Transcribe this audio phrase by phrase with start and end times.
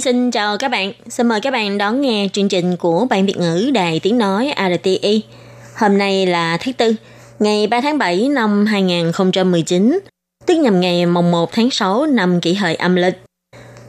[0.00, 0.92] Nhi xin chào các bạn.
[1.08, 4.54] Xin mời các bạn đón nghe chương trình của Ban Việt ngữ Đài Tiếng Nói
[4.56, 5.22] RTI.
[5.76, 6.94] Hôm nay là thứ Tư,
[7.38, 9.98] ngày 3 tháng 7 năm 2019,
[10.46, 13.22] tức nhằm ngày mùng 1 tháng 6 năm kỷ hợi âm lịch.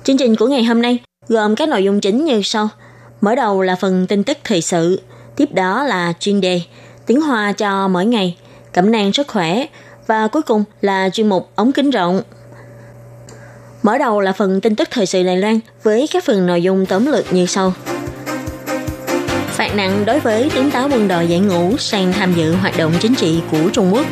[0.03, 2.69] Chương trình của ngày hôm nay gồm các nội dung chính như sau.
[3.21, 5.02] Mở đầu là phần tin tức thời sự,
[5.35, 6.61] tiếp đó là chuyên đề,
[7.05, 8.38] tiếng hoa cho mỗi ngày,
[8.73, 9.66] cẩm nang sức khỏe
[10.07, 12.21] và cuối cùng là chuyên mục ống kính rộng.
[13.84, 16.85] Mở đầu là phần tin tức thời sự Đài Loan với các phần nội dung
[16.85, 17.73] tóm lược như sau.
[19.47, 22.94] Phạt nặng đối với tướng táo quân đội giải ngũ sang tham dự hoạt động
[23.00, 24.05] chính trị của Trung Quốc.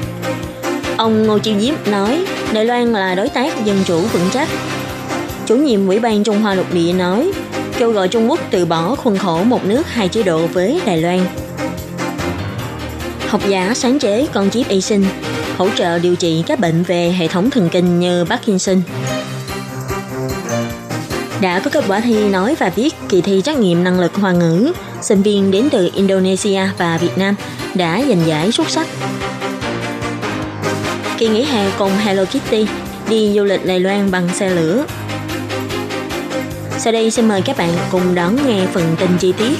[0.98, 4.50] Ông Ngô Chiêu Diếp nói Đài Loan là đối tác dân chủ vững chắc.
[5.46, 7.32] Chủ nhiệm Ủy ban Trung Hoa lục địa nói
[7.78, 11.02] kêu gọi Trung Quốc từ bỏ khuôn khổ một nước hai chế độ với Đài
[11.02, 11.20] Loan.
[13.28, 15.06] Học giả sáng chế con chip y sinh
[15.58, 18.82] hỗ trợ điều trị các bệnh về hệ thống thần kinh như Parkinson.
[21.42, 24.32] Đã có kết quả thi nói và viết kỳ thi trắc nghiệm năng lực hoa
[24.32, 27.36] ngữ, sinh viên đến từ Indonesia và Việt Nam
[27.76, 28.88] đã giành giải xuất sắc.
[31.18, 32.68] Kỳ nghỉ hè cùng Hello Kitty
[33.10, 34.86] đi du lịch Đài Loan bằng xe lửa
[36.80, 39.58] sau đây xin mời các bạn cùng đón nghe phần tin chi tiết.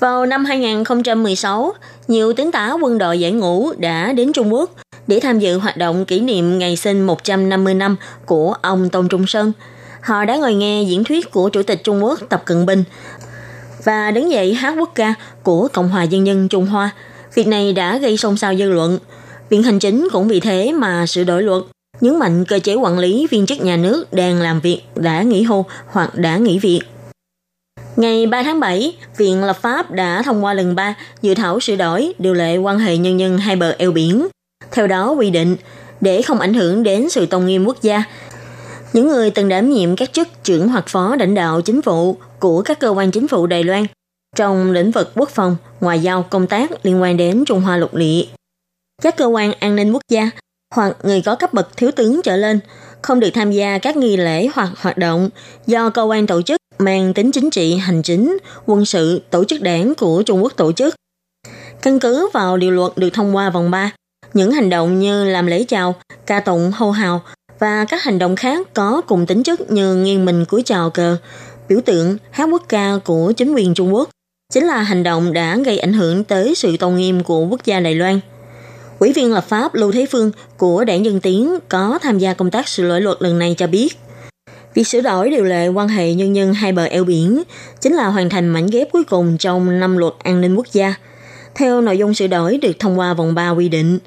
[0.00, 1.72] Vào năm 2016,
[2.08, 4.70] nhiều tướng tá quân đội giải ngũ đã đến Trung Quốc
[5.06, 9.26] để tham dự hoạt động kỷ niệm ngày sinh 150 năm của ông Tôn Trung
[9.26, 9.52] Sơn.
[10.00, 12.84] Họ đã ngồi nghe diễn thuyết của Chủ tịch Trung Quốc Tập Cận Bình
[13.84, 16.90] và đứng dậy hát quốc ca của Cộng hòa Dân dân Trung Hoa.
[17.34, 18.98] Việc này đã gây xôn xao dư luận–
[19.50, 21.62] Viện Hành Chính cũng vì thế mà sửa đổi luật,
[22.00, 25.42] nhấn mạnh cơ chế quản lý viên chức nhà nước đang làm việc đã nghỉ
[25.42, 26.80] hưu hoặc đã nghỉ việc.
[27.96, 31.76] Ngày 3 tháng 7, Viện Lập pháp đã thông qua lần 3 dự thảo sửa
[31.76, 34.28] đổi điều lệ quan hệ nhân dân hai bờ eo biển.
[34.72, 35.56] Theo đó quy định,
[36.00, 38.04] để không ảnh hưởng đến sự tôn nghiêm quốc gia,
[38.92, 42.62] những người từng đảm nhiệm các chức trưởng hoặc phó lãnh đạo chính phủ của
[42.62, 43.86] các cơ quan chính phủ Đài Loan
[44.36, 47.94] trong lĩnh vực quốc phòng, ngoại giao, công tác liên quan đến Trung Hoa lục
[47.94, 48.26] địa
[49.02, 50.30] các cơ quan an ninh quốc gia
[50.74, 52.60] hoặc người có cấp bậc thiếu tướng trở lên
[53.02, 55.30] không được tham gia các nghi lễ hoặc hoạt động
[55.66, 59.62] do cơ quan tổ chức mang tính chính trị, hành chính, quân sự, tổ chức
[59.62, 60.94] đảng của Trung Quốc tổ chức.
[61.82, 63.92] Căn cứ vào điều luật được thông qua vòng 3,
[64.36, 65.94] những hành động như làm lễ chào,
[66.26, 67.22] ca tụng, hô hào
[67.58, 71.16] và các hành động khác có cùng tính chất như nghiêng mình cúi chào cờ,
[71.68, 74.10] biểu tượng, hát quốc ca của chính quyền Trung Quốc
[74.52, 77.80] chính là hành động đã gây ảnh hưởng tới sự tôn nghiêm của quốc gia
[77.80, 78.20] Đài Loan–
[78.98, 82.50] Ủy viên lập pháp Lưu Thế Phương của Đảng Dân Tiến có tham gia công
[82.50, 83.98] tác sửa đổi luật lần này cho biết,
[84.74, 87.42] việc sửa đổi điều lệ quan hệ nhân dân hai bờ eo biển
[87.80, 90.94] chính là hoàn thành mảnh ghép cuối cùng trong năm luật an ninh quốc gia.
[91.54, 93.98] Theo nội dung sửa đổi được thông qua vòng 3 quy định,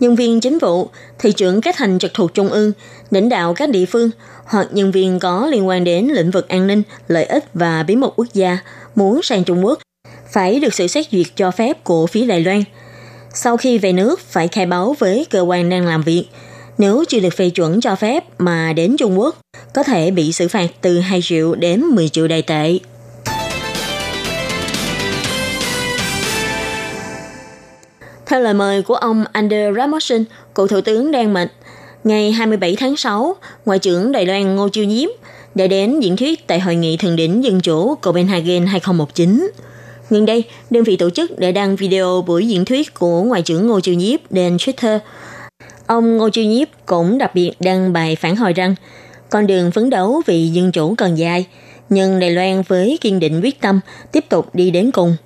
[0.00, 2.72] nhân viên chính vụ, thị trưởng các thành trực thuộc trung ương,
[3.10, 4.10] lãnh đạo các địa phương
[4.44, 7.96] hoặc nhân viên có liên quan đến lĩnh vực an ninh, lợi ích và bí
[7.96, 8.58] mật quốc gia
[8.94, 9.78] muốn sang Trung Quốc
[10.32, 12.62] phải được sự xét duyệt cho phép của phía Đài Loan–
[13.36, 16.24] sau khi về nước phải khai báo với cơ quan đang làm việc.
[16.78, 19.36] Nếu chưa được phê chuẩn cho phép mà đến Trung Quốc,
[19.74, 22.78] có thể bị xử phạt từ 2 triệu đến 10 triệu đài tệ.
[28.26, 31.48] Theo lời mời của ông Ander Ramoshin, cựu thủ tướng Đan Mạch,
[32.04, 35.10] ngày 27 tháng 6, Ngoại trưởng Đài Loan Ngô Chiêu Nhiếp
[35.54, 39.50] đã đến diễn thuyết tại Hội nghị Thượng đỉnh Dân chủ Copenhagen 2019.
[40.10, 43.66] Gần đây, đơn vị tổ chức đã đăng video buổi diễn thuyết của Ngoại trưởng
[43.66, 44.98] Ngô Chiêu Nhiếp trên Twitter.
[45.86, 48.74] Ông Ngô Chiêu Nhiếp cũng đặc biệt đăng bài phản hồi rằng
[49.30, 51.46] con đường phấn đấu vì dân chủ còn dài,
[51.88, 53.80] nhưng Đài Loan với kiên định quyết tâm
[54.12, 55.16] tiếp tục đi đến cùng.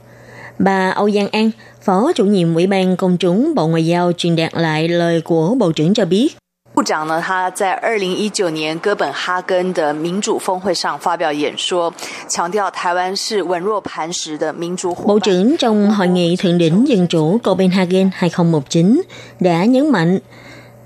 [0.59, 1.51] Bà Âu Giang An,
[1.81, 5.55] Phó chủ nhiệm Ủy ban Công chúng Bộ Ngoại giao truyền đạt lại lời của
[5.55, 6.35] Bộ trưởng cho biết,
[6.73, 11.93] 部长呢，他在二零一九年哥本哈根的民主峰会上发表演说，
[12.27, 15.07] 强调台湾是稳若磐石的民主伙伴。
[15.07, 19.01] Bộ trưởng trong hội nghị thượng đỉnh dân chủ Copenhagen 2019
[19.39, 20.19] đã nhấn mạnh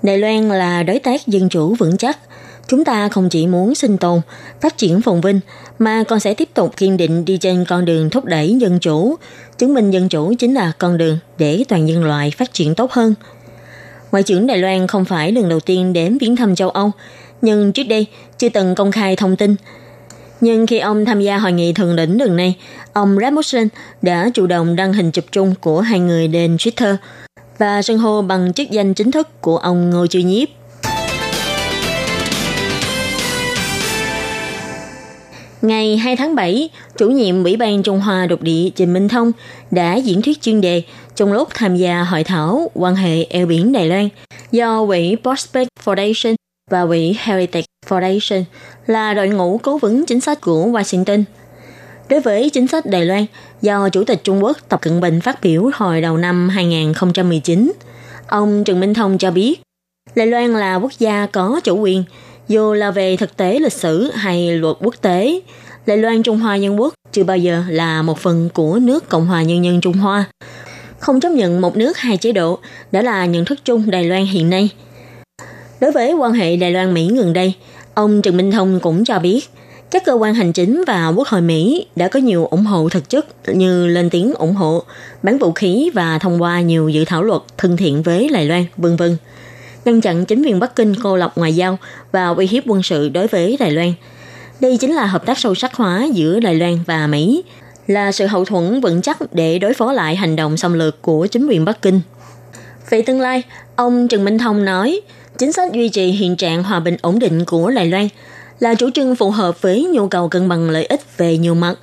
[0.02, 2.18] Đài Loan là đối tác dân chủ vững chắc.
[2.67, 4.21] Chúng ta không chỉ muốn sinh tồn,
[4.61, 5.39] phát triển phồn vinh,
[5.79, 9.15] mà còn sẽ tiếp tục kiên định đi trên con đường thúc đẩy dân chủ.
[9.57, 12.91] Chứng minh dân chủ chính là con đường để toàn nhân loại phát triển tốt
[12.91, 13.13] hơn–
[14.15, 16.91] Ngoại trưởng Đài Loan không phải lần đầu tiên đến viếng thăm châu Âu,
[17.41, 18.05] nhưng trước đây
[18.37, 19.55] chưa từng công khai thông tin.
[20.41, 22.55] Nhưng khi ông tham gia hội nghị thượng đỉnh lần này,
[22.93, 23.67] ông Rasmussen
[24.01, 26.95] đã chủ động đăng hình chụp chung của hai người lên Twitter
[27.57, 30.49] và sân hô bằng chức danh chính thức của ông Ngô Chư Nhiếp.
[35.65, 39.31] Ngày 2 tháng 7, chủ nhiệm Ủy ban Trung Hoa Độc địa Trình Minh Thông
[39.71, 40.83] đã diễn thuyết chuyên đề
[41.15, 44.09] trong lúc tham gia hội thảo quan hệ eo biển Đài Loan
[44.51, 46.35] do Quỹ Prospect Foundation
[46.71, 48.43] và Quỹ Heritage Foundation
[48.87, 51.23] là đội ngũ cố vấn chính sách của Washington.
[52.09, 53.25] Đối với chính sách Đài Loan
[53.61, 57.71] do Chủ tịch Trung Quốc Tập Cận Bình phát biểu hồi đầu năm 2019,
[58.27, 59.61] ông Trần Minh Thông cho biết,
[60.15, 62.03] Đài Loan là quốc gia có chủ quyền,
[62.47, 65.39] dù là về thực tế lịch sử hay luật quốc tế,
[65.85, 69.25] Đài Loan Trung Hoa Nhân Quốc chưa bao giờ là một phần của nước Cộng
[69.25, 70.25] hòa Nhân dân Trung Hoa.
[70.99, 72.59] Không chấp nhận một nước hai chế độ
[72.91, 74.69] đã là nhận thức chung Đài Loan hiện nay.
[75.79, 77.53] Đối với quan hệ Đài Loan Mỹ gần đây,
[77.93, 79.49] ông Trần Minh Thông cũng cho biết
[79.91, 83.09] các cơ quan hành chính và quốc hội Mỹ đã có nhiều ủng hộ thực
[83.09, 84.83] chất như lên tiếng ủng hộ
[85.23, 88.65] bán vũ khí và thông qua nhiều dự thảo luật thân thiện với Đài Loan,
[88.77, 89.17] vân vân
[89.85, 91.77] ngăn chặn chính quyền Bắc Kinh cô lập ngoại giao
[92.11, 93.93] và uy hiếp quân sự đối với Đài Loan.
[94.59, 97.43] Đây chính là hợp tác sâu sắc hóa giữa Đài Loan và Mỹ,
[97.87, 101.27] là sự hậu thuẫn vững chắc để đối phó lại hành động xâm lược của
[101.27, 102.01] chính quyền Bắc Kinh.
[102.89, 103.43] Về tương lai,
[103.75, 105.01] ông Trần Minh Thông nói,
[105.37, 108.07] chính sách duy trì hiện trạng hòa bình ổn định của Đài Loan
[108.59, 111.75] là chủ trương phù hợp với nhu cầu cân bằng lợi ích về nhiều mặt.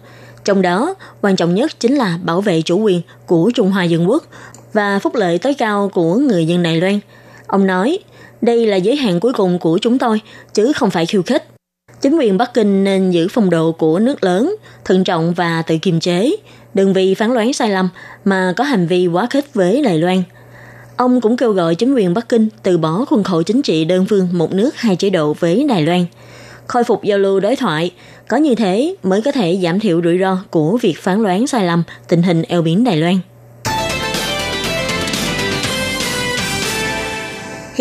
[0.44, 4.10] Trong đó, quan trọng nhất chính là bảo vệ chủ quyền của Trung Hoa Dân
[4.10, 4.24] Quốc
[4.72, 7.00] và phúc lợi tối cao của người dân Đài Loan–
[7.52, 7.98] Ông nói,
[8.40, 10.20] đây là giới hạn cuối cùng của chúng tôi,
[10.54, 11.44] chứ không phải khiêu khích.
[12.00, 14.54] Chính quyền Bắc Kinh nên giữ phong độ của nước lớn,
[14.84, 16.36] thận trọng và tự kiềm chế,
[16.74, 17.88] đừng vì phán đoán sai lầm
[18.24, 20.22] mà có hành vi quá khích với Đài Loan.
[20.96, 24.06] Ông cũng kêu gọi chính quyền Bắc Kinh từ bỏ khuôn khổ chính trị đơn
[24.08, 26.04] phương một nước hai chế độ với Đài Loan,
[26.66, 27.90] khôi phục giao lưu đối thoại,
[28.28, 31.66] có như thế mới có thể giảm thiểu rủi ro của việc phán đoán sai
[31.66, 33.18] lầm tình hình eo biển Đài Loan.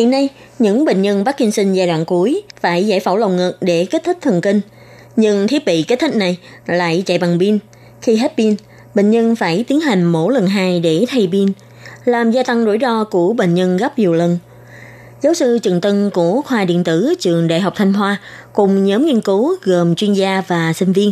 [0.02, 3.86] Hiện nay, những bệnh nhân Parkinson giai đoạn cuối phải giải phẫu lồng ngực để
[3.86, 4.62] kích thích thần kinh.
[5.16, 7.60] Nhưng thiết bị kích thích này lại chạy bằng pin.
[8.02, 8.56] Khi hết pin,
[8.96, 11.48] bệnh nhân phải tiến hành mổ lần hai để thay pin,
[12.06, 14.38] làm gia tăng rủi ro của bệnh nhân gấp nhiều lần.
[15.22, 18.18] Giáo sư Trần Tân của khoa điện tử trường Đại học Thanh Hoa
[18.54, 21.12] cùng nhóm nghiên cứu gồm chuyên gia và sinh viên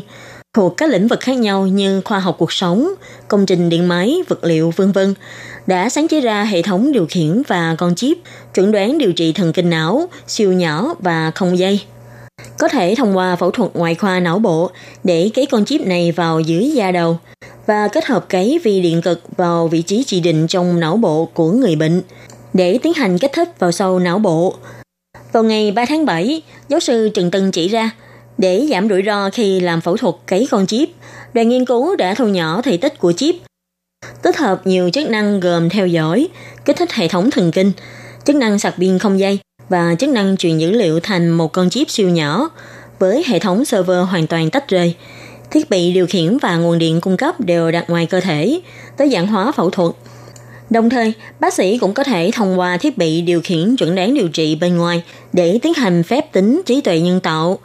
[0.54, 2.90] thuộc các lĩnh vực khác nhau như khoa học cuộc sống,
[3.28, 5.14] công trình điện máy, vật liệu, vân vân
[5.68, 8.18] đã sáng chế ra hệ thống điều khiển và con chip
[8.54, 11.82] chuẩn đoán điều trị thần kinh não, siêu nhỏ và không dây.
[12.58, 14.72] Có thể thông qua phẫu thuật ngoại khoa não bộ
[15.04, 17.18] để cấy con chip này vào dưới da đầu
[17.66, 21.26] và kết hợp cấy vi điện cực vào vị trí chỉ định trong não bộ
[21.26, 22.02] của người bệnh
[22.54, 24.56] để tiến hành kích thích vào sâu não bộ.
[25.32, 27.92] Vào ngày 3 tháng 7, giáo sư Trần Tân chỉ ra,
[28.40, 30.90] để giảm rủi ro khi làm phẫu thuật cấy con chip,
[31.34, 33.36] đoàn nghiên cứu đã thu nhỏ thể tích của chip
[34.22, 36.28] tích hợp nhiều chức năng gồm theo dõi,
[36.66, 37.72] kích thích hệ thống thần kinh,
[38.26, 39.40] chức năng sạc pin không dây
[39.70, 42.50] và chức năng truyền dữ liệu thành một con chip siêu nhỏ
[43.00, 44.96] với hệ thống server hoàn toàn tách rời.
[45.52, 48.60] Thiết bị điều khiển và nguồn điện cung cấp đều đặt ngoài cơ thể,
[48.98, 49.92] tới dạng hóa phẫu thuật.
[50.70, 54.14] Đồng thời, bác sĩ cũng có thể thông qua thiết bị điều khiển chuẩn đoán
[54.14, 55.04] điều trị bên ngoài
[55.34, 57.60] để tiến hành phép tính trí tuệ nhân tạo,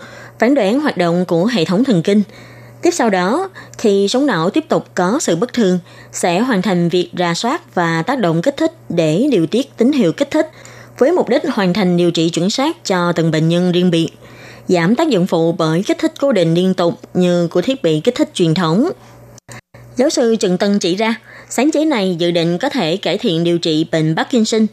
[0.44, 2.22] phán đoán hoạt động của hệ thống thần kinh,
[2.82, 5.78] Tiếp sau đó, khi sống não tiếp tục có sự bất thường,
[6.12, 9.92] sẽ hoàn thành việc rà soát và tác động kích thích để điều tiết tín
[9.92, 10.50] hiệu kích thích,
[10.98, 14.08] với mục đích hoàn thành điều trị chuẩn xác cho từng bệnh nhân riêng biệt,
[14.68, 18.00] giảm tác dụng phụ bởi kích thích cố định liên tục như của thiết bị
[18.00, 18.88] kích thích truyền thống.
[19.96, 21.14] Giáo sư Trần Tân chỉ ra,
[21.50, 24.66] sáng chế này dự định có thể cải thiện điều trị bệnh Parkinson.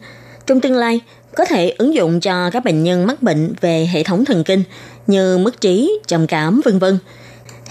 [0.47, 1.01] Trong tương lai,
[1.35, 4.63] có thể ứng dụng cho các bệnh nhân mắc bệnh về hệ thống thần kinh
[5.07, 6.97] như mất trí, trầm cảm, vân vân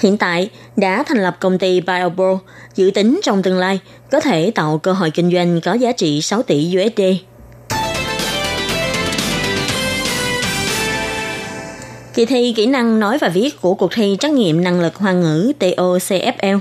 [0.00, 2.38] hiện tại đã thành lập công ty BioPro,
[2.74, 6.22] dự tính trong tương lai có thể tạo cơ hội kinh doanh có giá trị
[6.22, 7.02] 6 tỷ USD.
[12.14, 15.12] Kỳ thi kỹ năng nói và viết của cuộc thi trắc nghiệm năng lực hoa
[15.12, 16.58] ngữ TOCFL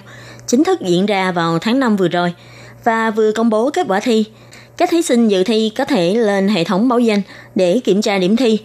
[0.48, 2.34] chính thức diễn ra vào tháng 5 vừa rồi
[2.84, 4.26] và vừa công bố kết quả thi.
[4.78, 7.22] Các thí sinh dự thi có thể lên hệ thống báo danh
[7.56, 8.60] để kiểm tra điểm thi.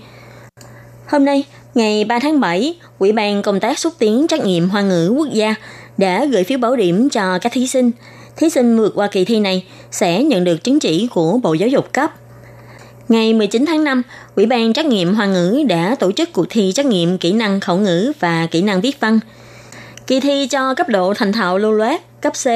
[1.06, 1.44] Hôm nay,
[1.74, 5.28] Ngày 3 tháng 7, Ủy ban Công tác xúc tiến trắc nghiệm Hoa ngữ quốc
[5.32, 5.54] gia
[5.98, 7.90] đã gửi phiếu bảo điểm cho các thí sinh.
[8.36, 11.68] Thí sinh vượt qua kỳ thi này sẽ nhận được chứng chỉ của Bộ Giáo
[11.68, 12.10] dục cấp.
[13.08, 14.02] Ngày 19 tháng 5,
[14.34, 17.60] Ủy ban trắc nghiệm Hoa ngữ đã tổ chức cuộc thi trắc nghiệm kỹ năng
[17.60, 19.20] khẩu ngữ và kỹ năng viết văn.
[20.06, 22.46] Kỳ thi cho cấp độ thành thạo lưu loát cấp C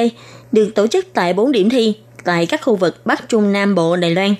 [0.51, 3.95] được tổ chức tại 4 điểm thi tại các khu vực Bắc Trung Nam Bộ
[3.95, 4.35] Đài Loan.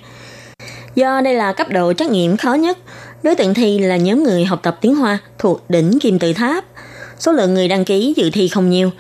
[0.96, 2.78] Do đây là cấp độ trắc nghiệm khó nhất,
[3.24, 6.66] đối tượng thi là nhóm người học tập tiếng Hoa thuộc đỉnh Kim Tự Tháp.
[7.20, 8.92] Số lượng người đăng ký dự thi không nhiều.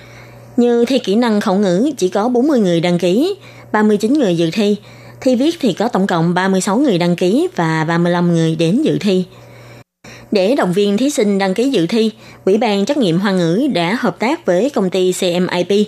[0.57, 3.35] Như thi kỹ năng khẩu ngữ chỉ có 40 người đăng ký,
[3.71, 4.75] 39 người dự thi.
[5.21, 8.97] Thi viết thì có tổng cộng 36 người đăng ký và 35 người đến dự
[9.01, 9.25] thi.
[10.31, 12.11] Để động viên thí sinh đăng ký dự thi,
[12.45, 15.87] Ủy ban trắc nghiệm Hoa ngữ đã hợp tác với công ty CMIP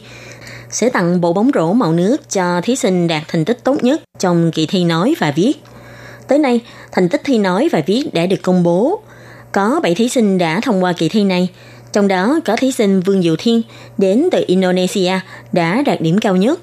[0.69, 4.01] sẽ tặng bộ bóng rổ màu nước cho thí sinh đạt thành tích tốt nhất
[4.19, 5.53] trong kỳ thi nói và viết.
[6.31, 6.61] Tới nay,
[6.91, 9.01] thành tích thi nói và viết đã được công bố.
[9.51, 11.50] Có 7 thí sinh đã thông qua kỳ thi này,
[11.91, 13.61] trong đó có thí sinh Vương Diệu Thiên
[13.97, 15.19] đến từ Indonesia
[15.51, 16.59] đã đạt điểm cao nhất.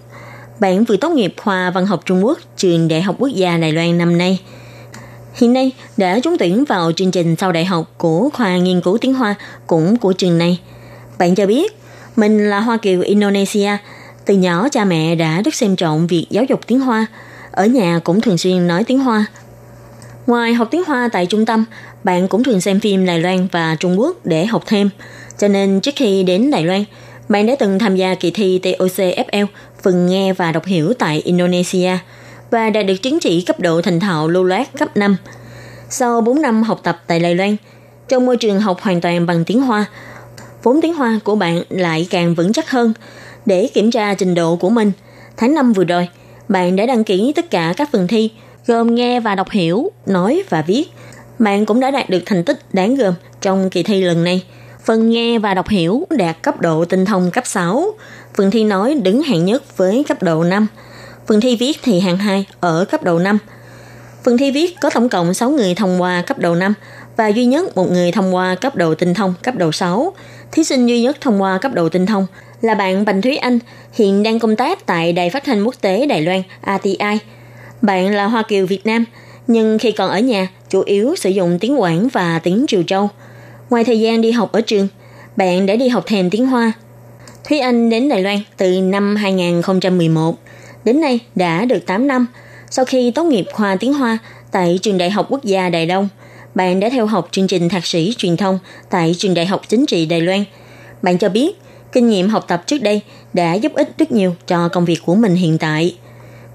[0.61, 3.73] Bạn vừa tốt nghiệp khoa văn học Trung Quốc trường Đại học Quốc gia Đài
[3.73, 4.41] Loan năm nay.
[5.35, 8.99] Hiện nay đã trúng tuyển vào chương trình sau đại học của khoa nghiên cứu
[9.01, 9.35] tiếng Hoa
[9.67, 10.61] cũng của trường này.
[11.19, 11.79] Bạn cho biết,
[12.17, 13.77] mình là Hoa Kiều Indonesia,
[14.25, 17.07] từ nhỏ cha mẹ đã rất xem trọng việc giáo dục tiếng Hoa,
[17.53, 19.27] ở nhà cũng thường xuyên nói tiếng Hoa.
[20.29, 21.65] Ngoài học tiếng Hoa tại trung tâm,
[22.05, 24.91] bạn cũng thường xem phim Đài Loan và Trung Quốc để học thêm.
[25.39, 26.85] Cho nên trước khi đến Đài Loan,
[27.29, 29.47] bạn đã từng tham gia kỳ thi TOCFL
[29.83, 31.99] phần nghe và đọc hiểu tại Indonesia
[32.51, 35.17] và đã được chứng chỉ cấp độ thành thạo lưu loát cấp 5.
[35.91, 37.57] Sau 4 năm học tập tại Đài Loan,
[38.09, 39.85] trong môi trường học hoàn toàn bằng tiếng Hoa,
[40.63, 42.93] vốn tiếng Hoa của bạn lại càng vững chắc hơn–
[43.49, 44.93] để kiểm tra trình độ của mình.
[45.37, 46.09] Tháng 5 vừa rồi,
[46.49, 48.31] bạn đã đăng ký tất cả các phần thi
[48.69, 50.85] gồm nghe và đọc hiểu, nói và viết.
[51.39, 54.45] Bạn cũng đã đạt được thành tích đáng gờm trong kỳ thi lần này.
[54.85, 57.93] Phần nghe và đọc hiểu đạt cấp độ tinh thông cấp 6,
[58.35, 60.67] phần thi nói đứng hạng nhất với cấp độ 5.
[61.27, 63.39] Phần thi viết thì hạng 2 ở cấp độ 5.
[64.25, 66.75] Phần thi viết có tổng cộng 6 người thông qua cấp độ 5
[67.17, 70.13] và duy nhất một người thông qua cấp độ tinh thông cấp độ 6.
[70.53, 72.27] Thí sinh duy nhất thông qua cấp độ tinh thông
[72.63, 73.59] là bạn Bành Thúy Anh,
[73.93, 77.19] hiện đang công tác tại Đài Phát thanh Quốc tế Đài Loan ATI.
[77.83, 79.05] Bạn là Hoa Kiều Việt Nam,
[79.47, 83.11] nhưng khi còn ở nhà, chủ yếu sử dụng tiếng Quảng và tiếng Triều Châu.
[83.71, 84.89] Ngoài thời gian đi học ở trường,
[85.37, 86.73] bạn đã đi học thêm tiếng Hoa.
[87.49, 90.39] Thúy Anh đến Đài Loan từ năm 2011,
[90.85, 92.27] đến nay đã được 8 năm.
[92.71, 94.19] Sau khi tốt nghiệp khoa tiếng Hoa
[94.53, 96.09] tại Trường Đại học Quốc gia Đài Đông,
[96.55, 98.59] bạn đã theo học chương trình thạc sĩ truyền thông
[98.91, 100.45] tại Trường Đại học Chính trị Đài Loan.
[101.03, 101.59] Bạn cho biết,
[101.93, 103.01] Kinh nghiệm học tập trước đây
[103.33, 105.97] đã giúp ích rất nhiều cho công việc của mình hiện tại.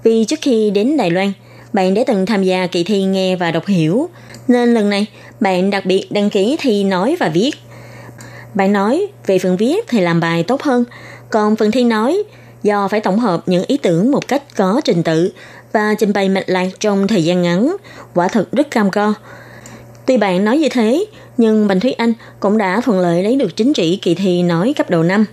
[0.04, 1.32] Vì trước khi đến Đài Loan,
[1.72, 4.08] bạn đã từng tham gia kỳ thi nghe và đọc hiểu,
[4.48, 5.06] nên lần này
[5.40, 7.50] bạn đặc biệt đăng ký thi nói và viết.
[8.54, 10.84] Bạn nói về phần viết thì làm bài tốt hơn,
[11.30, 12.22] còn phần thi nói
[12.62, 15.32] do phải tổng hợp những ý tưởng một cách có trình tự
[15.72, 17.76] và trình bày mạch lạc trong thời gian ngắn,
[18.14, 19.14] quả thực rất cam go.
[20.06, 21.04] Tuy bạn nói như thế,
[21.36, 24.74] nhưng Bành Thúy Anh cũng đã thuận lợi lấy được chính trị kỳ thi nói
[24.76, 25.24] cấp độ năm.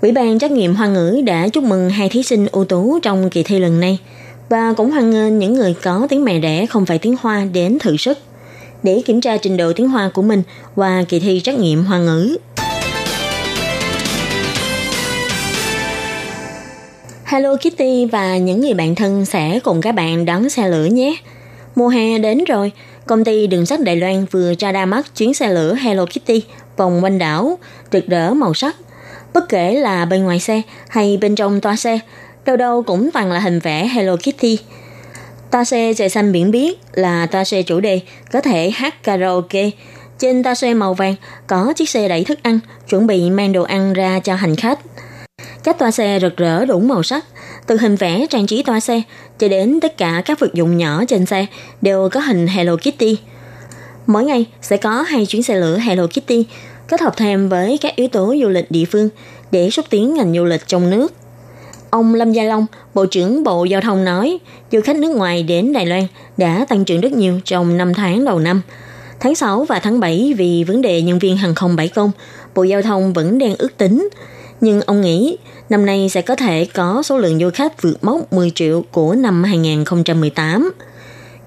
[0.00, 3.30] Ủy ban trắc nghiệm Hoa ngữ đã chúc mừng hai thí sinh ưu tú trong
[3.30, 3.98] kỳ thi lần này
[4.48, 7.78] và cũng hoan nghênh những người có tiếng mẹ đẻ không phải tiếng Hoa đến
[7.78, 8.18] thử sức
[8.82, 10.42] để kiểm tra trình độ tiếng Hoa của mình
[10.74, 12.36] qua kỳ thi trắc nghiệm Hoa ngữ.
[17.24, 21.16] Hello Kitty và những người bạn thân sẽ cùng các bạn đón xe lửa nhé.
[21.74, 22.72] Mùa hè đến rồi,
[23.06, 26.42] công ty đường sắt Đài Loan vừa cho ra mắt chuyến xe lửa Hello Kitty
[26.76, 27.58] vòng quanh đảo,
[27.92, 28.76] rực rỡ màu sắc.
[29.34, 31.98] Bất kể là bên ngoài xe hay bên trong toa xe,
[32.44, 34.58] đâu đâu cũng toàn là hình vẽ Hello Kitty.
[35.50, 38.00] Toa xe trời xanh biển biếc là toa xe chủ đề
[38.32, 39.70] có thể hát karaoke.
[40.18, 41.14] Trên toa xe màu vàng
[41.46, 42.58] có chiếc xe đẩy thức ăn,
[42.88, 44.78] chuẩn bị mang đồ ăn ra cho hành khách.
[45.64, 47.24] Các toa xe rực rỡ đủ màu sắc,
[47.66, 49.02] từ hình vẽ trang trí toa xe
[49.38, 51.46] cho đến tất cả các vật dụng nhỏ trên xe
[51.82, 53.16] đều có hình Hello Kitty.
[54.06, 56.44] Mỗi ngày sẽ có hai chuyến xe lửa Hello Kitty
[56.90, 59.08] kết hợp thêm với các yếu tố du lịch địa phương
[59.50, 61.12] để xúc tiến ngành du lịch trong nước.
[61.90, 64.38] Ông Lâm Gia Long, Bộ trưởng Bộ Giao thông nói,
[64.72, 66.06] du khách nước ngoài đến Đài Loan
[66.36, 68.62] đã tăng trưởng rất nhiều trong 5 tháng đầu năm.
[69.20, 72.10] Tháng 6 và tháng 7 vì vấn đề nhân viên hàng không bãi công,
[72.54, 74.08] Bộ Giao thông vẫn đang ước tính
[74.60, 75.36] nhưng ông nghĩ
[75.68, 79.14] năm nay sẽ có thể có số lượng du khách vượt mốc 10 triệu của
[79.14, 80.70] năm 2018.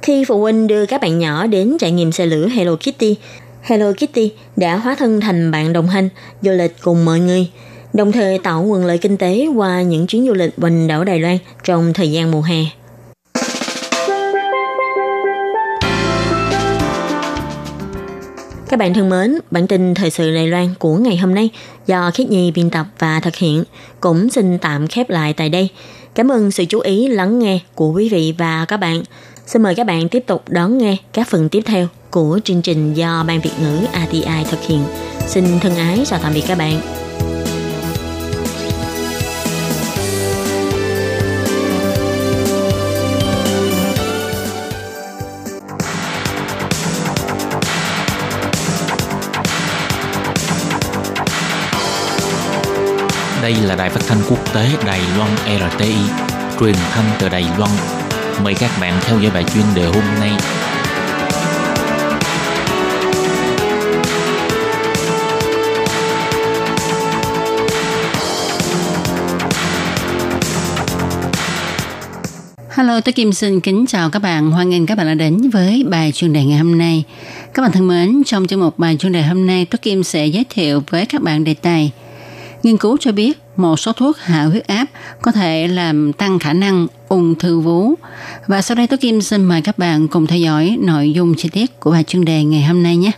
[0.01, 3.15] Khi phụ huynh đưa các bạn nhỏ đến trải nghiệm xe lửa Hello Kitty,
[3.63, 6.09] Hello Kitty đã hóa thân thành bạn đồng hành
[6.41, 7.47] du lịch cùng mọi người,
[7.93, 11.19] đồng thời tạo nguồn lợi kinh tế qua những chuyến du lịch quanh đảo Đài
[11.19, 12.55] Loan trong thời gian mùa hè.
[18.69, 21.49] Các bạn thân mến, bản tin thời sự Đài Loan của ngày hôm nay
[21.85, 23.63] do Khiết Nhi biên tập và thực hiện
[23.99, 25.69] cũng xin tạm khép lại tại đây.
[26.15, 29.03] Cảm ơn sự chú ý lắng nghe của quý vị và các bạn.
[29.45, 32.93] Xin mời các bạn tiếp tục đón nghe các phần tiếp theo của chương trình
[32.93, 34.83] do Ban Việt ngữ ATI thực hiện.
[35.27, 36.81] Xin thân ái chào tạm biệt các bạn.
[53.41, 55.29] Đây là đài phát thanh quốc tế Đài Loan
[55.71, 55.95] RTI,
[56.59, 58.02] truyền thanh từ Đài Loan
[58.41, 60.31] Mời các bạn theo dõi bài chuyên đề hôm nay.
[72.69, 74.51] Hello, tôi Kim xin kính chào các bạn.
[74.51, 77.03] Hoan nghênh các bạn đã đến với bài chuyên đề ngày hôm nay.
[77.53, 80.27] Các bạn thân mến, trong chương mục bài chuyên đề hôm nay, tôi Kim sẽ
[80.27, 81.91] giới thiệu với các bạn đề tài
[82.63, 84.85] Nghiên cứu cho biết một số thuốc hạ huyết áp
[85.21, 87.95] có thể làm tăng khả năng ung thư vú.
[88.47, 91.49] Và sau đây tôi Kim xin mời các bạn cùng theo dõi nội dung chi
[91.49, 93.11] tiết của bài chuyên đề ngày hôm nay nhé.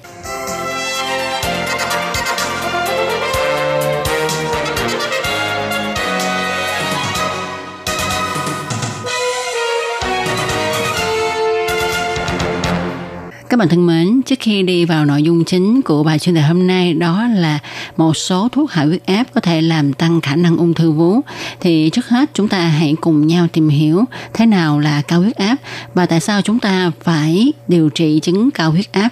[13.55, 16.41] Các bạn thân mến, trước khi đi vào nội dung chính của bài chuyên đề
[16.41, 17.59] hôm nay đó là
[17.97, 21.21] một số thuốc hạ huyết áp có thể làm tăng khả năng ung thư vú
[21.59, 25.35] thì trước hết chúng ta hãy cùng nhau tìm hiểu thế nào là cao huyết
[25.35, 25.55] áp
[25.93, 29.09] và tại sao chúng ta phải điều trị chứng cao huyết áp.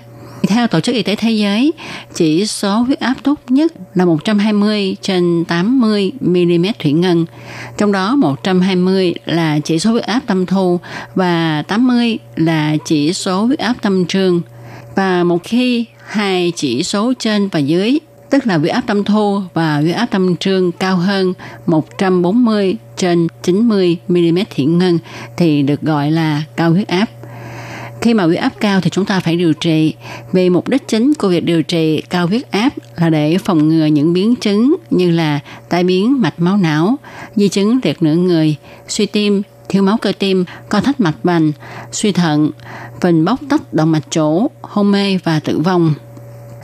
[0.47, 1.71] Theo Tổ chức Y tế Thế giới,
[2.13, 7.25] chỉ số huyết áp tốt nhất là 120 trên 80 mm thủy ngân.
[7.77, 10.79] Trong đó 120 là chỉ số huyết áp tâm thu
[11.15, 14.41] và 80 là chỉ số huyết áp tâm trương.
[14.95, 19.41] Và một khi hai chỉ số trên và dưới tức là huyết áp tâm thu
[19.53, 21.33] và huyết áp tâm trương cao hơn
[21.65, 24.99] 140 trên 90 mm thủy ngân
[25.37, 27.05] thì được gọi là cao huyết áp.
[28.03, 29.93] Khi mà huyết áp cao thì chúng ta phải điều trị.
[30.31, 33.85] Vì mục đích chính của việc điều trị cao huyết áp là để phòng ngừa
[33.85, 36.95] những biến chứng như là tai biến mạch máu não,
[37.35, 38.55] di chứng liệt nửa người,
[38.87, 41.51] suy tim, thiếu máu cơ tim, co thắt mạch vành,
[41.91, 42.51] suy thận,
[43.01, 45.93] phình bóc tách động mạch chỗ, hôn mê và tử vong.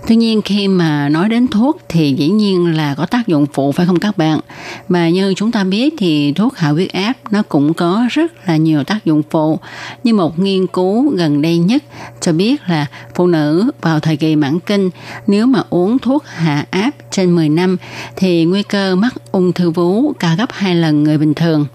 [0.10, 3.72] Tuy nhiên khi mà nói đến thuốc thì dĩ nhiên là có tác dụng phụ,
[3.72, 4.40] phải không các bạn?
[4.88, 8.58] Mà như chúng ta biết thì thuốc hạ huyết áp nó cũng có rất là
[8.58, 9.60] nhiều tác dụng phụ.
[10.04, 11.84] Như một nghiên cứu gần đây nhất
[12.22, 14.90] cho biết là phụ nữ vào thời kỳ mãn kinh,
[15.28, 17.78] nếu mà uống thuốc hạ áp trên 10 năm
[18.16, 21.66] thì nguy cơ mắc ung thư vú cao gấp 2 lần người bình thường.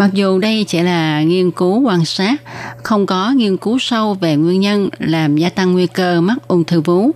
[0.00, 2.42] Mặc dù đây chỉ là nghiên cứu quan sát,
[2.82, 6.64] không có nghiên cứu sâu về nguyên nhân làm gia tăng nguy cơ mắc ung
[6.64, 7.10] thư vú,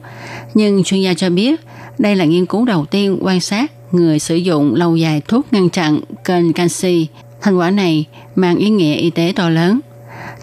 [0.54, 1.60] nhưng chuyên gia cho biết
[1.98, 5.70] đây là nghiên cứu đầu tiên quan sát người sử dụng lâu dài thuốc ngăn
[5.70, 7.06] chặn kênh canxi.
[7.40, 9.80] Thành quả này mang ý nghĩa y tế to lớn.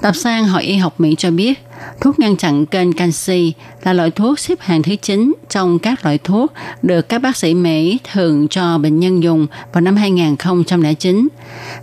[0.02, 1.64] Tập san Hội Y học Mỹ cho biết,
[2.02, 6.18] thuốc ngăn chặn kênh canxi là loại thuốc xếp hàng thứ 9 trong các loại
[6.18, 11.28] thuốc được các bác sĩ Mỹ thường cho bệnh nhân dùng vào năm 2009.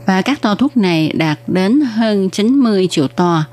[0.07, 3.45] Và các to thuốc này đạt đến hơn 90 triệu to.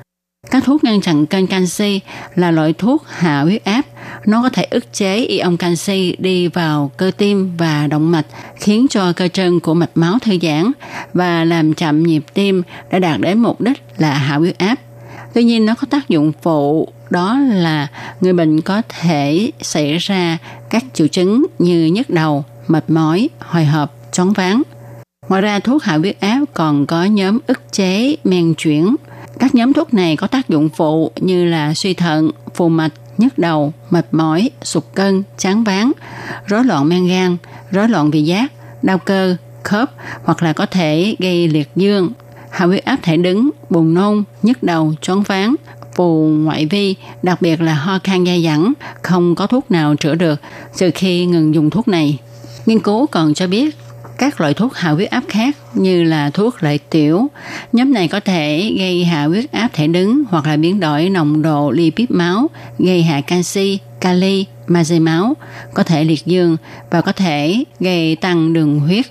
[0.51, 1.99] Các thuốc ngăn chặn kênh canxi
[2.35, 3.81] là loại thuốc hạ huyết áp.
[4.25, 8.87] Nó có thể ức chế ion canxi đi vào cơ tim và động mạch, khiến
[8.89, 10.71] cho cơ chân của mạch máu thư giãn
[11.13, 14.75] và làm chậm nhịp tim để đạt đến mục đích là hạ huyết áp.
[15.35, 17.87] Tuy nhiên nó có tác dụng phụ đó là
[18.21, 20.37] người bệnh có thể xảy ra
[20.69, 24.61] các triệu chứng như nhức đầu, mệt mỏi, hồi hộp, chóng váng.
[25.29, 28.95] Ngoài ra thuốc hạ huyết áp còn có nhóm ức chế men chuyển,
[29.39, 33.37] các nhóm thuốc này có tác dụng phụ như là suy thận, phù mạch, nhức
[33.37, 35.91] đầu, mệt mỏi, sụt cân, chán váng
[36.45, 37.37] rối loạn men gan,
[37.71, 39.91] rối loạn vị giác, đau cơ, khớp
[40.23, 42.11] hoặc là có thể gây liệt dương,
[42.55, 45.55] hạ huyết áp thể đứng, buồn nôn, nhức đầu, choáng váng,
[45.95, 50.15] phù ngoại vi, đặc biệt là ho khan dai dẳng, không có thuốc nào chữa
[50.15, 50.41] được
[50.77, 52.19] trừ khi ngừng dùng thuốc này.
[52.65, 53.75] Nghiên cứu còn cho biết
[54.17, 57.27] các loại thuốc hạ huyết áp khác như là thuốc lợi tiểu.
[57.73, 61.41] Nhóm này có thể gây hạ huyết áp thể đứng hoặc là biến đổi nồng
[61.41, 65.33] độ lipid máu, gây hạ canxi, kali, magie máu,
[65.73, 66.57] có thể liệt dương
[66.91, 69.05] và có thể gây tăng đường huyết.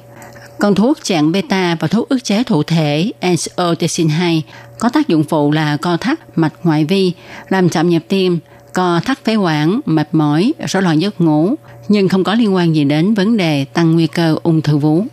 [0.64, 4.42] Còn thuốc chặn beta và thuốc ức chế thụ thể angiotensin 2
[4.78, 7.12] có tác dụng phụ là co thắt mạch ngoại vi,
[7.48, 8.38] làm chậm nhịp tim,
[8.72, 11.54] co thắt phế quản, mệt mỏi, rối loạn giấc ngủ,
[11.88, 15.04] nhưng không có liên quan gì đến vấn đề tăng nguy cơ ung thư vú.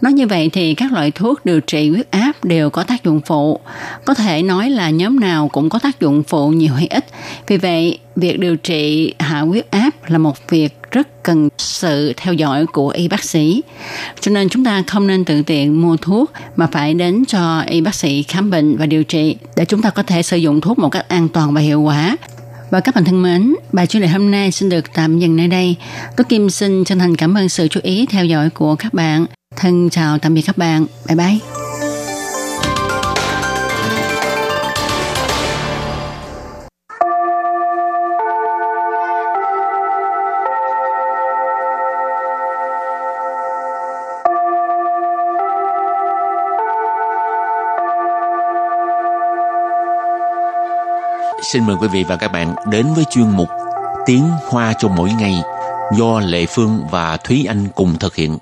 [0.00, 3.20] Nói như vậy thì các loại thuốc điều trị huyết áp đều có tác dụng
[3.26, 3.60] phụ.
[4.04, 7.04] Có thể nói là nhóm nào cũng có tác dụng phụ nhiều hay ít.
[7.46, 12.34] Vì vậy, việc điều trị hạ huyết áp là một việc rất cần sự theo
[12.34, 13.62] dõi của y bác sĩ.
[14.20, 17.80] Cho nên chúng ta không nên tự tiện mua thuốc mà phải đến cho y
[17.80, 20.78] bác sĩ khám bệnh và điều trị để chúng ta có thể sử dụng thuốc
[20.78, 22.16] một cách an toàn và hiệu quả
[22.70, 25.48] và các bạn thân mến, bài chuyên đề hôm nay xin được tạm dừng nơi
[25.48, 25.76] đây.
[26.16, 29.26] Tôi Kim xin chân thành cảm ơn sự chú ý theo dõi của các bạn.
[29.56, 30.86] Thân chào tạm biệt các bạn.
[31.06, 31.38] Bye bye.
[51.42, 53.48] Xin mời quý vị và các bạn đến với chuyên mục
[54.06, 55.42] Tiếng Hoa cho mỗi ngày
[55.96, 58.38] do Lệ Phương và Thúy Anh cùng thực hiện.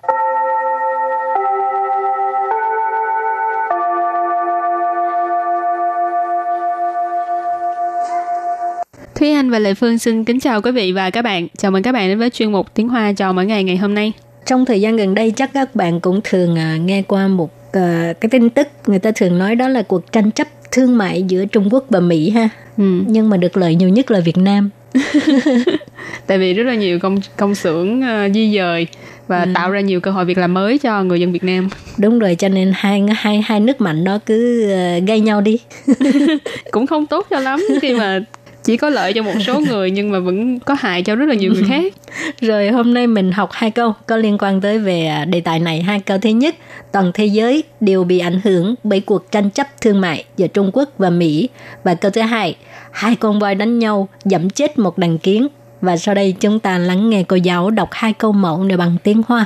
[9.18, 11.48] Thúy Anh và Lệ Phương xin kính chào quý vị và các bạn.
[11.56, 13.94] Chào mừng các bạn đến với chuyên mục Tiếng Hoa cho mỗi ngày ngày hôm
[13.94, 14.12] nay.
[14.46, 18.12] Trong thời gian gần đây chắc các bạn cũng thường à, nghe qua một à,
[18.20, 21.44] cái tin tức người ta thường nói đó là cuộc tranh chấp thương mại giữa
[21.44, 22.48] Trung Quốc và Mỹ ha.
[22.76, 22.84] Ừ.
[23.06, 24.70] Nhưng mà được lợi nhiều nhất là Việt Nam.
[26.26, 28.86] Tại vì rất là nhiều công công xưởng uh, di dời
[29.26, 29.50] và ừ.
[29.54, 31.68] tạo ra nhiều cơ hội việc làm mới cho người dân Việt Nam.
[31.98, 35.58] Đúng rồi, cho nên hai hai hai nước mạnh đó cứ uh, gây nhau đi.
[36.70, 38.20] Cũng không tốt cho lắm khi mà
[38.67, 41.35] chỉ có lợi cho một số người nhưng mà vẫn có hại cho rất là
[41.35, 41.93] nhiều người khác.
[42.41, 45.59] Rồi hôm nay mình học hai câu có liên quan tới về à, đề tài
[45.59, 45.81] này.
[45.81, 46.55] Hai câu thứ nhất,
[46.91, 50.71] toàn thế giới đều bị ảnh hưởng bởi cuộc tranh chấp thương mại giữa Trung
[50.73, 51.49] Quốc và Mỹ.
[51.83, 52.55] Và câu thứ hai,
[52.91, 55.47] hai con voi đánh nhau dẫm chết một đàn kiến.
[55.81, 58.97] Và sau đây chúng ta lắng nghe cô giáo đọc hai câu mẫu này bằng
[59.03, 59.45] tiếng Hoa.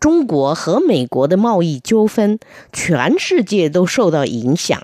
[0.00, 2.40] 中国和美国的贸易纠纷，
[2.72, 4.82] 全世界都受到影响。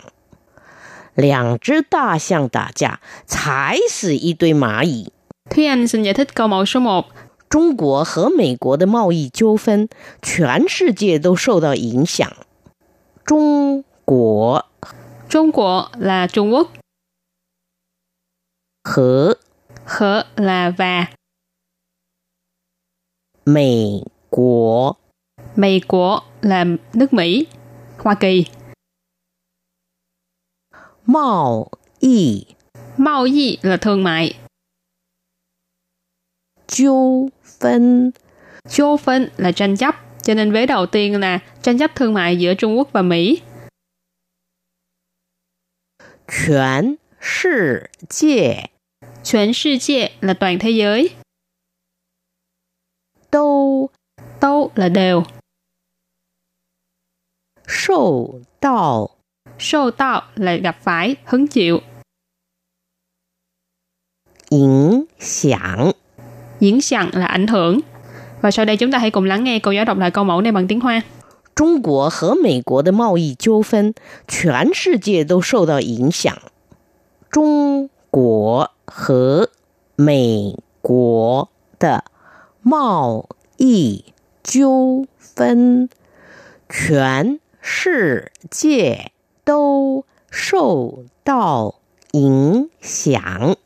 [1.15, 5.13] 两只大象打架，踩死一堆蚂蚁。
[5.51, 7.05] Thúy Anh xin giải thích câu mẫu số 1.
[7.49, 9.89] 中国和美国的贸易纠纷，
[10.21, 12.31] 全世界都受到影响。
[13.25, 14.67] 中国
[15.31, 16.69] Trung Quốc là Trung Quốc,
[18.85, 19.37] 和
[19.85, 21.07] khở là và,
[23.45, 24.97] 美国
[25.55, 27.47] Mỹ của là nước Mỹ,
[27.99, 28.47] Hoa Kỳ,
[31.06, 31.68] Mao
[32.00, 32.46] y.
[32.98, 34.40] Mao y là thương mại.
[36.68, 38.12] Chiêu phân.
[38.70, 39.96] Chiêu phân là tranh chấp.
[40.24, 43.42] Cho nên vế đầu tiên là tranh chấp thương mại giữa Trung Quốc và Mỹ.
[46.28, 48.70] Quyền sư 界.
[49.24, 51.10] Quyền sư 界 là toàn thế giới.
[53.32, 53.90] Đâu.
[54.42, 55.24] Đâu là đều.
[57.68, 59.10] Sâu đạo
[59.59, 61.81] sâu tạo là gặp phải, hứng chịu,
[64.51, 65.93] 影响。
[66.61, 67.81] diễn sẵn là ảnh hưởng.
[68.41, 70.41] Và sau đây chúng ta hãy cùng lắng nghe cô giáo đọc lại câu mẫu
[70.41, 71.03] này bằng tiếng Hoa.
[71.55, 73.93] 中国和美国的贸易纠纷，
[74.29, 76.39] 全世界都受到影响。
[77.31, 79.51] 中国和
[79.97, 82.05] 美国的
[82.63, 84.05] 贸易
[84.45, 85.89] 纠纷，
[86.69, 89.11] 全世界
[89.45, 91.75] 都受到
[92.13, 93.57] 影响。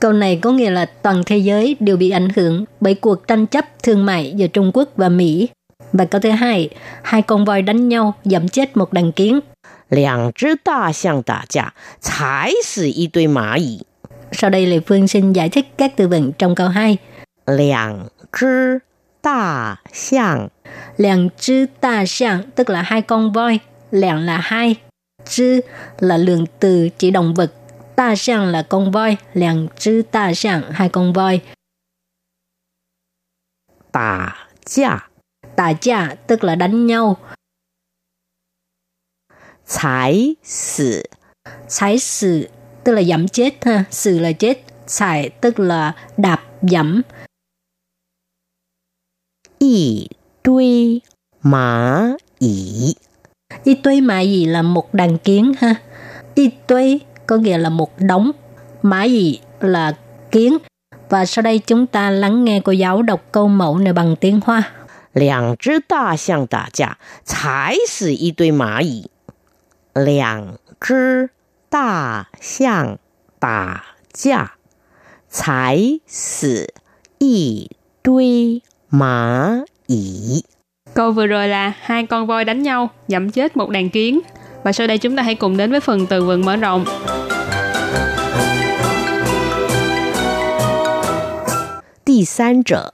[0.00, 3.46] Câu này có nghĩa là toàn thế giới đều bị ảnh hưởng bởi cuộc tranh
[3.46, 5.48] chấp thương mại giữa Trung Quốc và Mỹ.
[5.92, 6.68] Và câu thứ hai,
[7.02, 9.40] hai con voi đánh nhau dẫm chết một đàn kiến.
[9.88, 13.86] 两只大象打架，踩死一堆蚂蚁。
[14.32, 16.98] Sau đây Lê Phương xin giải thích các từ vựng trong câu 2.
[17.46, 18.80] 两只
[19.22, 20.48] 大象
[20.96, 23.58] Làng chư ta xiang tức là hai con voi.
[23.90, 24.76] Làng là hai.
[25.28, 25.60] Chư
[25.98, 27.52] là lượng từ chỉ động vật.
[27.96, 29.16] Ta xiang là con voi.
[29.34, 31.40] Làng chư ta xiang hai con voi.
[33.92, 35.08] 打架，
[35.56, 37.16] Tà cha tức là đánh nhau.
[39.66, 41.02] 踩死
[41.68, 42.48] Sái sự
[42.84, 43.84] tức là dẫm chết ha.
[43.90, 44.64] Sự là chết.
[44.86, 47.02] Xài tức là đạp dẫm.
[49.58, 50.10] 一
[50.42, 51.02] 堆
[51.42, 52.96] 蚂蚁。
[53.64, 55.74] Y tuế mã gì là một đàn kiến ha.
[56.34, 58.30] Y tuế có nghĩa là một đống.
[58.82, 59.92] Mã gì là
[60.30, 60.58] kiến.
[61.08, 64.40] Và sau đây chúng ta lắng nghe cô giáo đọc câu mẫu này bằng tiếng
[64.44, 64.62] Hoa.
[65.14, 69.08] 两只大象打架，踩死一堆蚂蚁。
[69.94, 71.30] 两只
[71.70, 72.98] 大象
[73.38, 74.54] 打架，
[75.30, 76.74] 踩死
[77.18, 77.70] 一
[78.02, 80.44] 堆蚂蚁。
[80.99, 84.19] Câu vừa rồi là hai con voi đánh nhau, dẫm chết một đàn kiến.
[84.63, 86.85] Và sau đây chúng ta hãy cùng đến với phần từ vựng mở rộng.
[92.05, 92.91] Tì san trở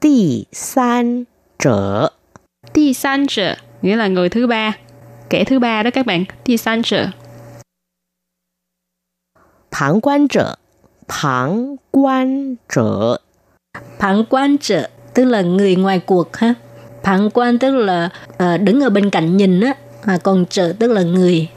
[0.00, 1.24] Tì san
[1.58, 2.10] trở
[2.72, 4.72] Tì san trở nghĩa là người thứ ba.
[5.30, 6.24] Kẻ thứ ba đó các bạn.
[6.44, 7.06] Tì san trở
[9.70, 10.54] Thẳng quan trở
[11.08, 13.16] Thẳng quan trở
[13.98, 16.54] Thẳng quan trở tức là người ngoài cuộc ha.
[17.03, 19.75] Phản quan tức là ờ, đứng ở bên cạnh nhìn á.
[20.01, 21.47] À, còn trợ tức là người.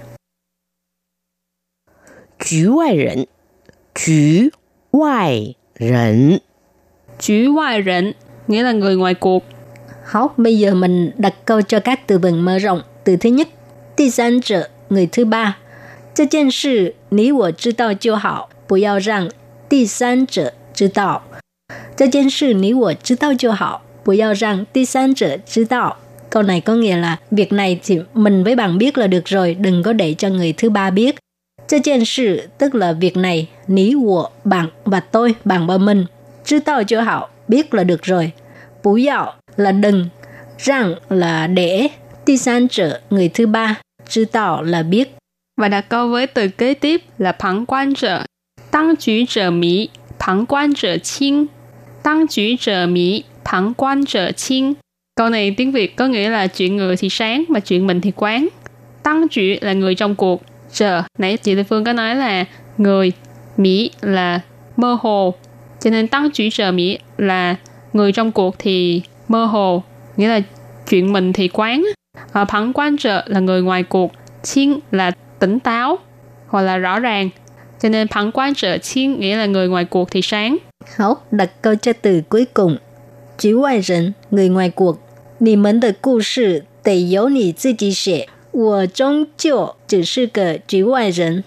[2.39, 3.27] 局外人，
[3.95, 4.53] 局
[4.91, 6.41] 外人，
[7.19, 8.13] Chú ngoại rịnh
[8.49, 9.45] nghĩa là người ngoài cuộc.
[10.05, 12.83] Học, bây giờ mình đặt câu cho các từ vựng mở rộng.
[13.05, 13.49] Từ thứ nhất,
[13.97, 15.57] ti san trợ, người thứ ba.
[16.15, 19.31] 这件事你我知道就好，不要让
[19.69, 21.23] 第三者知道。
[21.97, 25.97] 这件事你我知道就好， 不要让第三者知道.
[26.31, 29.55] Câu này có nghĩa là việc này thì mình với bạn biết là được rồi,
[29.55, 31.17] đừng có để cho người thứ ba biết.
[31.69, 36.07] 这件事 tức là việc này, ní của bạn và tôi, bạn và mình.
[36.45, 38.33] 知道就好, biết là được rồi.
[38.83, 40.09] Bú yào là đừng,
[40.59, 41.91] rằng là để,
[42.25, 45.17] 第三者 người thứ ba, 知道 là biết.
[45.57, 48.25] Và đặt câu với từ kế tiếp là 旁观者,
[48.71, 51.49] 当局者迷,旁观者清,
[52.03, 54.74] 当局者迷, thẳng quan trở chiên.
[55.16, 58.12] Câu này tiếng Việt có nghĩa là chuyện người thì sáng mà chuyện mình thì
[58.16, 58.48] quán.
[59.04, 60.44] Tăng chủ là người trong cuộc.
[60.74, 62.46] Trở, nãy chị Lê Phương có nói là
[62.78, 63.12] người,
[63.58, 64.40] Mỹ là
[64.78, 65.34] mơ hồ.
[65.80, 67.56] Cho nên tăng chủ trở Mỹ là
[67.94, 69.84] người trong cuộc thì mơ hồ,
[70.18, 70.40] nghĩa là
[70.90, 71.86] chuyện mình thì quán.
[72.32, 74.12] Ờ, à, phẳng quan trợ là người ngoài cuộc,
[74.44, 75.98] chiên là tỉnh táo
[76.48, 77.30] hoặc là rõ ràng.
[77.82, 80.58] Cho nên phẳng quan trợ chiên nghĩa là người ngoài cuộc thì sáng.
[80.98, 82.78] Học đặt câu cho từ cuối cùng
[83.39, 84.99] 局外人，người ngoài cuộc。
[85.39, 91.45] 你们的故事得由你自己写，我终究只是个局外人。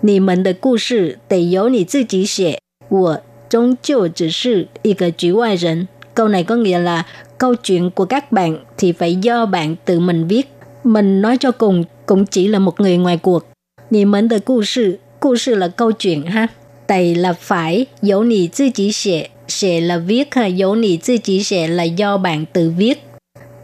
[0.00, 5.88] 你们的故事得由你自己写，我终究只是一个局外人。
[6.14, 7.06] Câu này có nghĩa là
[7.38, 10.48] câu chuyện của các bạn thì phải do bạn tự mình viết.
[10.84, 13.46] Mình nói cho cùng cũng chỉ là một người ngoài cuộc.
[13.90, 16.48] Nì mẫn de故事,故事 là câu chuyện ha.
[16.86, 21.18] Tày là phải, dấu nì tự chỉ xệ, xệ là viết ha, dấu nì tự
[21.18, 23.04] chỉ xệ là do bạn tự viết.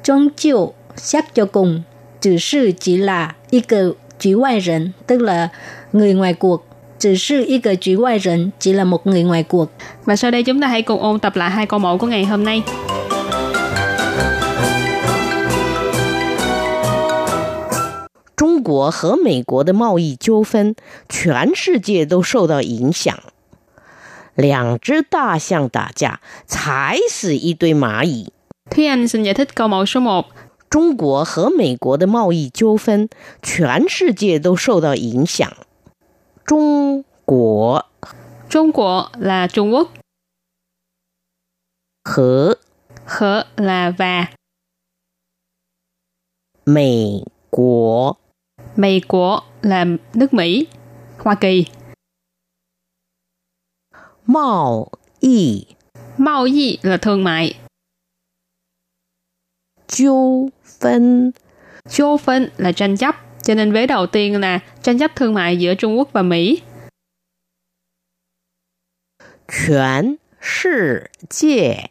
[0.05, 1.83] Trong chiều, xét cho cùng,
[2.21, 5.49] chỉ sư chỉ là y cờ局外人, tức là
[5.93, 6.65] người ngoài cuộc.
[6.99, 9.71] Chỉ sư y cờ局外人, chỉ là một người ngoài cuộc.
[10.05, 12.25] Và sau đây chúng ta hãy cùng ôn tập lại hai câu mẫu của ngày
[12.25, 12.63] hôm nay.
[18.37, 20.77] 中国和美国的贸易纠纷，
[21.09, 23.19] 全世界都受到影响。
[24.35, 28.33] 两只大象打架，踩死一堆蚂蚁。
[28.71, 30.25] Thúy Anh xin giải thích câu mẫu số 1.
[30.71, 33.09] 中国和美国的贸易纠纷，
[33.43, 35.51] 全世界都受到影响。
[36.45, 37.87] 中国
[38.51, 39.89] Trung Quốc là Trung Quốc,
[42.05, 42.59] 和
[43.07, 44.29] Hở là và,
[46.65, 48.17] 美国
[48.77, 50.67] Mỹ Quốc là nước Mỹ,
[51.19, 51.67] Hoa Kỳ,
[54.26, 54.88] Mao
[55.20, 55.66] y.
[56.18, 57.60] Mao y là thương mại.
[59.88, 61.32] Chiêu phân.
[61.90, 63.16] Chiêu phân là tranh chấp.
[63.44, 66.62] Cho nên vế đầu tiên là tranh chấp thương mại giữa Trung Quốc và Mỹ.
[69.48, 71.90] Quyền sư 界.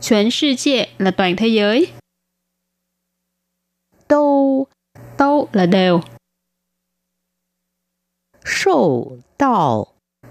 [0.00, 1.92] Quyền sư 界 là toàn thế giới.
[4.08, 4.66] Đâu.
[5.18, 6.00] Đâu là đều.
[8.44, 9.89] Sâu đạo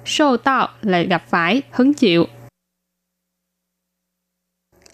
[0.09, 2.27] sâu tạo là gặp phải, hứng chịu,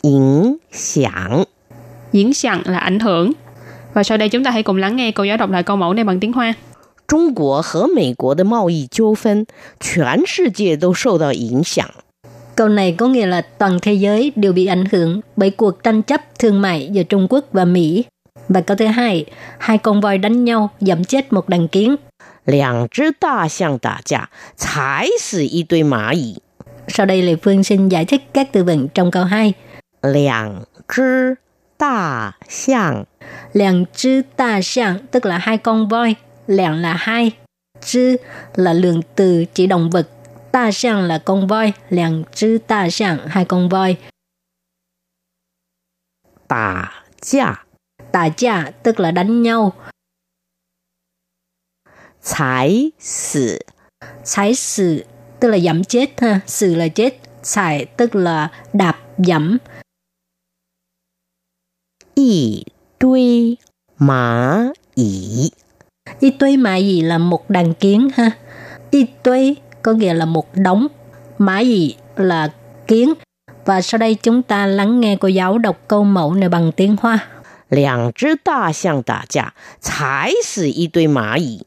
[0.02, 1.46] 影响。
[2.12, 3.32] diễn sẵn là ảnh hưởng.
[3.94, 5.94] Và sau đây chúng ta hãy cùng lắng nghe cô giáo đọc lại câu mẫu
[5.94, 6.54] này bằng tiếng Hoa.
[7.06, 9.46] 中国和美国的贸易纠纷，
[9.80, 11.90] 全世界都受到影响。
[12.56, 16.02] Câu này có nghĩa là toàn thế giới đều bị ảnh hưởng bởi cuộc tranh
[16.02, 18.04] chấp thương mại giữa Trung Quốc và Mỹ.
[18.48, 19.24] Và câu thứ hai,
[19.58, 21.96] hai con voi đánh nhau dẫm chết một đàn kiến.
[22.44, 26.42] 两只大象打架，踩死一堆蚂蚁。
[26.88, 29.54] Sau đây Lê Phương xin giải thích các từ vựng trong câu 2.
[30.02, 31.36] 两只
[31.78, 33.04] 大象
[33.52, 36.14] Làng chư ta xiang tức là hai con voi.
[36.46, 37.32] Làng là hai.
[37.80, 38.16] Chư
[38.54, 40.08] là lượng từ chỉ động vật.
[40.52, 41.72] Ta xiang là con voi.
[41.90, 43.96] Làng chư ta xiang hai con voi.
[46.48, 47.64] 打架，
[48.12, 49.72] Tà cha tức là đánh nhau.
[52.24, 53.58] 踩死
[54.24, 55.04] Sải sự
[55.40, 56.40] tức là dẫm chết ha.
[56.46, 57.20] Sự là chết.
[57.42, 59.58] Sải tức là đạp dẫm.
[62.14, 62.66] 一
[62.98, 63.58] 堆
[63.98, 65.52] 蚂蚁。
[66.20, 68.30] Y tuế mã gì là một đàn kiến ha.
[68.90, 70.86] Y tuế có nghĩa là một đống.
[71.38, 72.52] Mã gì là
[72.86, 73.14] kiến.
[73.64, 76.96] Và sau đây chúng ta lắng nghe cô giáo đọc câu mẫu này bằng tiếng
[77.00, 77.18] Hoa.
[77.68, 81.66] 两只大象打架，踩死一堆蚂蚁。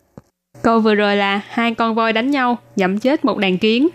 [0.69, 3.89] Câu vừa rồi là hai con voi đánh nhau, dẫm chết một đàn kiến.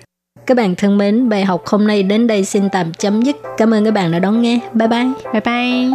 [0.45, 3.35] Các bạn thân mến, bài học hôm nay đến đây xin tạm chấm dứt.
[3.57, 4.59] Cảm ơn các bạn đã đón nghe.
[4.73, 5.05] Bye bye.
[5.33, 5.89] Bye bye.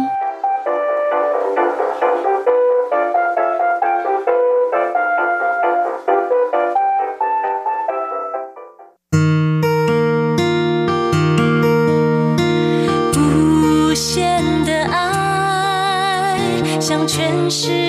[16.63, 17.88] Hãy subscribe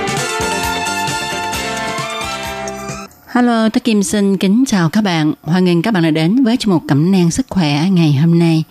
[3.33, 5.33] Hello, tôi Kim xin kính chào các bạn.
[5.41, 8.39] Hoan nghênh các bạn đã đến với chương mục Cẩm nang sức khỏe ngày hôm
[8.39, 8.63] nay.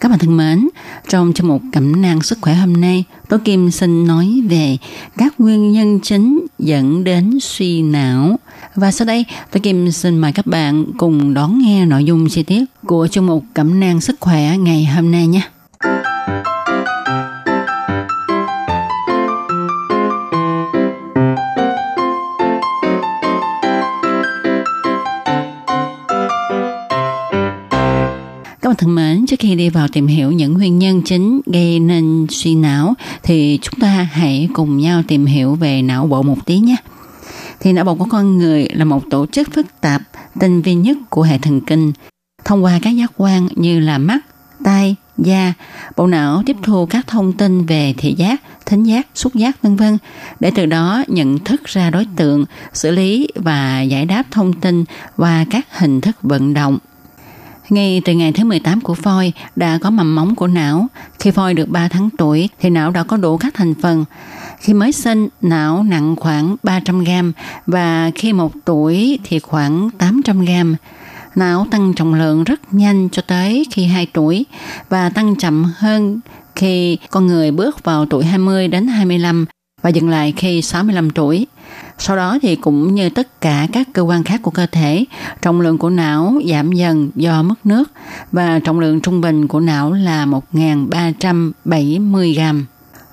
[0.00, 0.68] Các bạn thân mến,
[1.08, 4.76] trong chương mục Cẩm nang sức khỏe hôm nay, tôi Kim xin nói về
[5.16, 8.36] các nguyên nhân chính dẫn đến suy não.
[8.74, 12.42] Và sau đây, tôi Kim xin mời các bạn cùng đón nghe nội dung chi
[12.42, 15.42] tiết của chương mục Cẩm nang sức khỏe ngày hôm nay nhé.
[28.82, 32.54] Thân mến, trước khi đi vào tìm hiểu những nguyên nhân chính gây nên suy
[32.54, 36.76] não thì chúng ta hãy cùng nhau tìm hiểu về não bộ một tí nhé.
[37.60, 40.02] Thì não bộ của con người là một tổ chức phức tạp,
[40.40, 41.92] tinh vi nhất của hệ thần kinh.
[42.44, 44.18] Thông qua các giác quan như là mắt,
[44.64, 45.52] tai, da,
[45.96, 49.76] bộ não tiếp thu các thông tin về thị giác, thính giác, xúc giác vân
[49.76, 49.98] vân
[50.40, 54.84] để từ đó nhận thức ra đối tượng, xử lý và giải đáp thông tin
[55.16, 56.78] qua các hình thức vận động.
[57.70, 60.86] Ngay từ ngày thứ 18 của phôi đã có mầm móng của não.
[61.18, 64.04] Khi phôi được 3 tháng tuổi thì não đã có đủ các thành phần.
[64.58, 67.32] Khi mới sinh, não nặng khoảng 300 gram
[67.66, 70.76] và khi một tuổi thì khoảng 800 gram.
[71.34, 74.46] Não tăng trọng lượng rất nhanh cho tới khi 2 tuổi
[74.88, 76.20] và tăng chậm hơn
[76.56, 79.46] khi con người bước vào tuổi 20 đến 25
[79.82, 81.46] và dừng lại khi 65 tuổi.
[82.04, 85.04] Sau đó thì cũng như tất cả các cơ quan khác của cơ thể,
[85.42, 87.92] trọng lượng của não giảm dần do mất nước
[88.32, 92.66] và trọng lượng trung bình của não là 1.370 gram.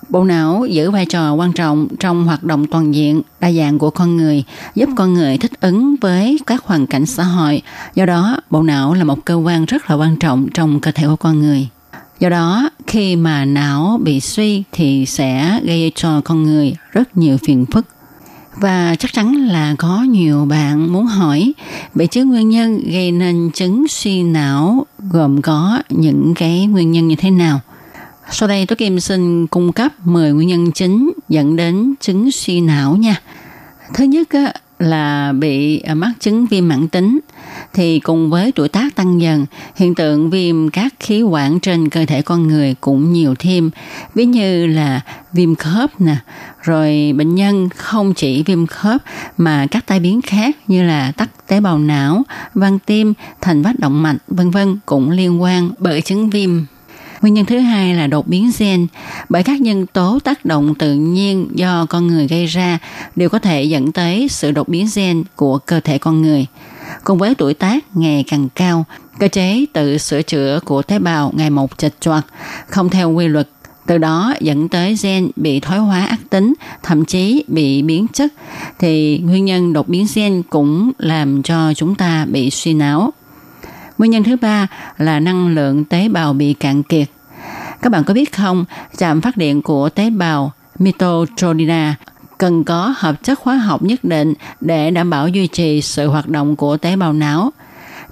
[0.08, 3.90] Bộ não giữ vai trò quan trọng trong hoạt động toàn diện, đa dạng của
[3.90, 7.62] con người, giúp con người thích ứng với các hoàn cảnh xã hội.
[7.94, 11.06] Do đó, bộ não là một cơ quan rất là quan trọng trong cơ thể
[11.06, 11.68] của con người.
[12.20, 17.38] Do đó, khi mà não bị suy thì sẽ gây cho con người rất nhiều
[17.38, 17.86] phiền phức.
[18.60, 21.52] Và chắc chắn là có nhiều bạn muốn hỏi,
[21.94, 27.08] vậy chứ nguyên nhân gây nên chứng suy não gồm có những cái nguyên nhân
[27.08, 27.60] như thế nào?
[28.30, 32.60] Sau đây tôi Kim xin cung cấp 10 nguyên nhân chính dẫn đến chứng suy
[32.60, 33.20] não nha.
[33.94, 34.28] Thứ nhất
[34.80, 37.20] là bị à, mắc chứng viêm mãn tính
[37.72, 42.04] thì cùng với tuổi tác tăng dần, hiện tượng viêm các khí quản trên cơ
[42.06, 43.70] thể con người cũng nhiều thêm,
[44.14, 45.00] ví như là
[45.32, 46.16] viêm khớp nè,
[46.62, 49.02] rồi bệnh nhân không chỉ viêm khớp
[49.36, 52.22] mà các tai biến khác như là tắc tế bào não,
[52.54, 56.50] van tim, thành vách động mạch vân vân cũng liên quan bởi chứng viêm.
[57.22, 58.86] Nguyên nhân thứ hai là đột biến gen,
[59.28, 62.78] bởi các nhân tố tác động tự nhiên do con người gây ra
[63.16, 66.46] đều có thể dẫn tới sự đột biến gen của cơ thể con người.
[67.04, 68.84] Cùng với tuổi tác ngày càng cao,
[69.18, 72.26] cơ chế tự sửa chữa của tế bào ngày một chật choạc,
[72.66, 73.48] không theo quy luật
[73.86, 78.32] từ đó dẫn tới gen bị thoái hóa ác tính, thậm chí bị biến chất,
[78.78, 83.12] thì nguyên nhân đột biến gen cũng làm cho chúng ta bị suy não.
[84.00, 84.66] Nguyên nhân thứ ba
[84.98, 87.08] là năng lượng tế bào bị cạn kiệt.
[87.82, 88.64] Các bạn có biết không,
[88.96, 91.94] trạm phát điện của tế bào mitochondria
[92.38, 96.28] cần có hợp chất hóa học nhất định để đảm bảo duy trì sự hoạt
[96.28, 97.50] động của tế bào não.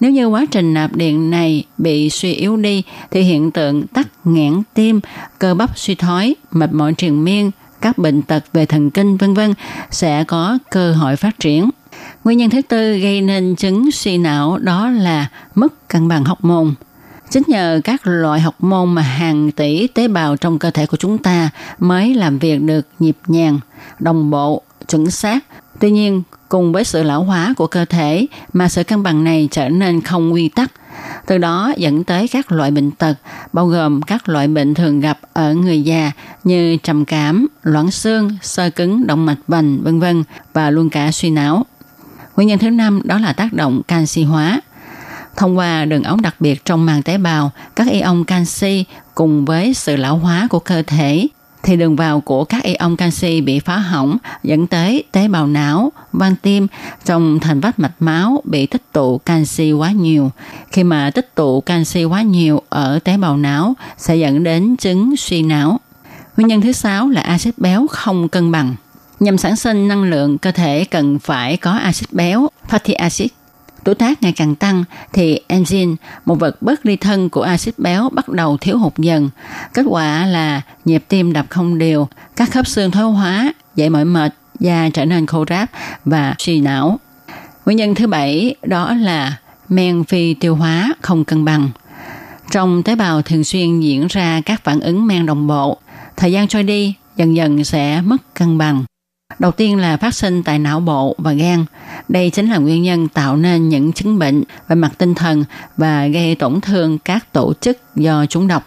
[0.00, 4.08] Nếu như quá trình nạp điện này bị suy yếu đi thì hiện tượng tắc
[4.24, 5.00] nghẽn tim,
[5.38, 9.34] cơ bắp suy thoái, mệt mỏi triền miên, các bệnh tật về thần kinh vân
[9.34, 9.54] vân
[9.90, 11.70] sẽ có cơ hội phát triển.
[12.24, 16.44] Nguyên nhân thứ tư gây nên chứng suy não đó là mất cân bằng học
[16.44, 16.74] môn.
[17.30, 20.96] Chính nhờ các loại học môn mà hàng tỷ tế bào trong cơ thể của
[20.96, 23.60] chúng ta mới làm việc được nhịp nhàng,
[23.98, 25.44] đồng bộ, chuẩn xác.
[25.80, 29.48] Tuy nhiên, cùng với sự lão hóa của cơ thể mà sự cân bằng này
[29.50, 30.72] trở nên không quy tắc,
[31.26, 33.14] từ đó dẫn tới các loại bệnh tật,
[33.52, 36.10] bao gồm các loại bệnh thường gặp ở người già
[36.44, 41.12] như trầm cảm, loãng xương, sơ cứng động mạch vành, vân vân và luôn cả
[41.12, 41.66] suy não.
[42.38, 44.60] Nguyên nhân thứ năm đó là tác động canxi hóa.
[45.36, 48.84] Thông qua đường ống đặc biệt trong màng tế bào, các ion canxi
[49.14, 51.28] cùng với sự lão hóa của cơ thể
[51.62, 55.92] thì đường vào của các ion canxi bị phá hỏng dẫn tới tế bào não,
[56.12, 56.66] van tim
[57.04, 60.30] trong thành vách mạch máu bị tích tụ canxi quá nhiều.
[60.72, 65.16] Khi mà tích tụ canxi quá nhiều ở tế bào não sẽ dẫn đến chứng
[65.16, 65.80] suy não.
[66.36, 68.74] Nguyên nhân thứ sáu là axit béo không cân bằng.
[69.20, 73.28] Nhằm sản sinh năng lượng, cơ thể cần phải có axit béo, fatty acid.
[73.84, 78.08] Tuổi tác ngày càng tăng thì enzyme, một vật bất ly thân của axit béo
[78.12, 79.30] bắt đầu thiếu hụt dần.
[79.74, 84.04] Kết quả là nhịp tim đập không đều, các khớp xương thoái hóa, dậy mỏi
[84.04, 85.70] mệt, da trở nên khô ráp
[86.04, 86.98] và suy não.
[87.66, 89.36] Nguyên nhân thứ bảy đó là
[89.68, 91.70] men phi tiêu hóa không cân bằng.
[92.50, 95.78] Trong tế bào thường xuyên diễn ra các phản ứng men đồng bộ.
[96.16, 98.84] Thời gian trôi đi, dần dần sẽ mất cân bằng.
[99.38, 101.64] Đầu tiên là phát sinh tại não bộ và gan.
[102.08, 105.44] Đây chính là nguyên nhân tạo nên những chứng bệnh về mặt tinh thần
[105.76, 108.62] và gây tổn thương các tổ chức do chúng độc.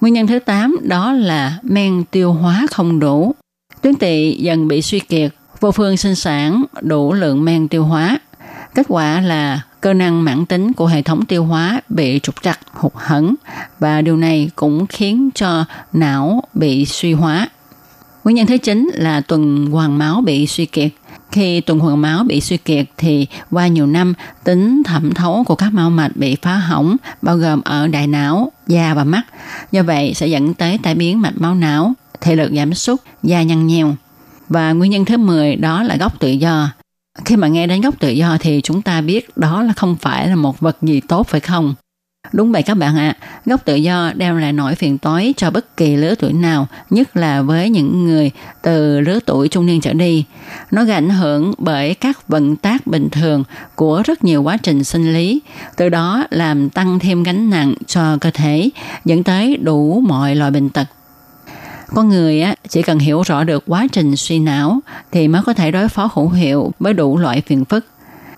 [0.00, 3.34] Nguyên nhân thứ 8 đó là men tiêu hóa không đủ.
[3.82, 8.18] Tuyến tỵ dần bị suy kiệt, vô phương sinh sản đủ lượng men tiêu hóa.
[8.74, 12.60] Kết quả là cơ năng mãn tính của hệ thống tiêu hóa bị trục trặc,
[12.72, 13.34] hụt hẫng
[13.78, 17.48] và điều này cũng khiến cho não bị suy hóa.
[18.24, 20.90] Nguyên nhân thứ chín là tuần hoàn máu bị suy kiệt.
[21.30, 24.14] Khi tuần hoàn máu bị suy kiệt thì qua nhiều năm
[24.44, 28.52] tính thẩm thấu của các mao mạch bị phá hỏng bao gồm ở đại não,
[28.66, 29.22] da và mắt.
[29.72, 33.42] Do vậy sẽ dẫn tới tai biến mạch máu não, thể lực giảm sút, da
[33.42, 33.96] nhăn nheo.
[34.48, 36.70] Và nguyên nhân thứ 10 đó là gốc tự do.
[37.24, 40.28] Khi mà nghe đến gốc tự do thì chúng ta biết đó là không phải
[40.28, 41.74] là một vật gì tốt phải không?
[42.32, 45.50] Đúng vậy các bạn ạ, à, gốc tự do đem lại nỗi phiền toái cho
[45.50, 48.30] bất kỳ lứa tuổi nào, nhất là với những người
[48.62, 50.24] từ lứa tuổi trung niên trở đi.
[50.70, 53.44] Nó gây ảnh hưởng bởi các vận tác bình thường
[53.74, 55.40] của rất nhiều quá trình sinh lý,
[55.76, 58.70] từ đó làm tăng thêm gánh nặng cho cơ thể,
[59.04, 60.86] dẫn tới đủ mọi loại bệnh tật.
[61.94, 64.80] Con người á, chỉ cần hiểu rõ được quá trình suy não
[65.12, 67.86] thì mới có thể đối phó hữu hiệu với đủ loại phiền phức.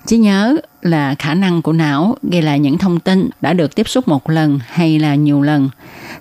[0.06, 3.88] Chỉ nhớ là khả năng của não ghi lại những thông tin đã được tiếp
[3.88, 5.68] xúc một lần hay là nhiều lần.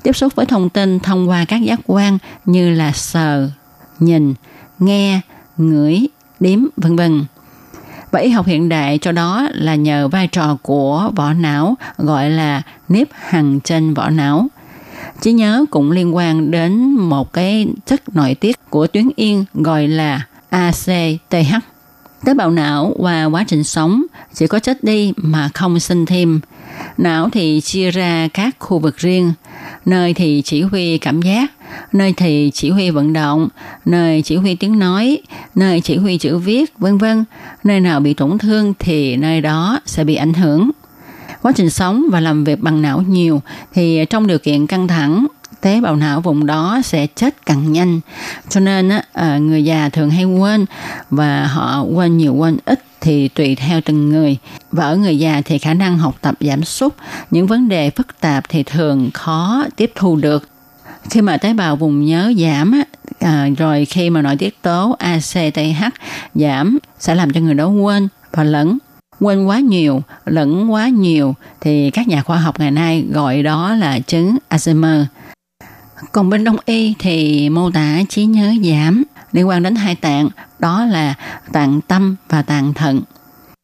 [0.04, 3.50] Tiếp xúc với thông tin thông qua các giác quan như là sờ,
[4.00, 4.34] nhìn,
[4.80, 5.22] nghe,
[5.58, 6.08] ngửi,
[6.40, 7.26] đếm, vân vân.
[8.12, 12.30] Và y học hiện đại cho đó là nhờ vai trò của vỏ não gọi
[12.30, 14.48] là nếp hằng trên vỏ não.
[15.22, 19.88] trí nhớ cũng liên quan đến một cái chất nội tiết của tuyến yên gọi
[19.88, 21.75] là ACTH
[22.26, 24.04] Tế bào não và quá trình sống
[24.34, 26.40] chỉ có chết đi mà không sinh thêm.
[26.98, 29.34] Não thì chia ra các khu vực riêng,
[29.86, 31.52] nơi thì chỉ huy cảm giác,
[31.92, 33.48] nơi thì chỉ huy vận động,
[33.86, 35.18] nơi chỉ huy tiếng nói,
[35.56, 37.24] nơi chỉ huy chữ viết, vân vân.
[37.64, 40.72] Nơi nào bị tổn thương thì nơi đó sẽ bị ảnh hưởng.
[41.42, 43.42] Quá trình sống và làm việc bằng não nhiều
[43.74, 45.28] thì trong điều kiện căng thẳng
[45.66, 48.00] tế bào não vùng đó sẽ chết càng nhanh.
[48.50, 50.66] Cho nên á, à, người già thường hay quên
[51.10, 54.38] và họ quên nhiều quên ít thì tùy theo từng người.
[54.72, 56.94] Và ở người già thì khả năng học tập giảm sút
[57.32, 60.50] những vấn đề phức tạp thì thường khó tiếp thu được.
[61.10, 62.84] Khi mà tế bào vùng nhớ giảm á,
[63.20, 65.84] à, rồi khi mà nội tiết tố ACTH
[66.36, 68.78] giảm sẽ làm cho người đó quên và lẫn
[69.20, 73.76] quên quá nhiều lẫn quá nhiều thì các nhà khoa học ngày nay gọi đó
[73.76, 75.06] là chứng Alzheimer
[76.12, 80.30] còn bên đông y thì mô tả trí nhớ giảm liên quan đến hai tạng,
[80.60, 81.14] đó là
[81.52, 83.02] tạng tâm và tạng thận.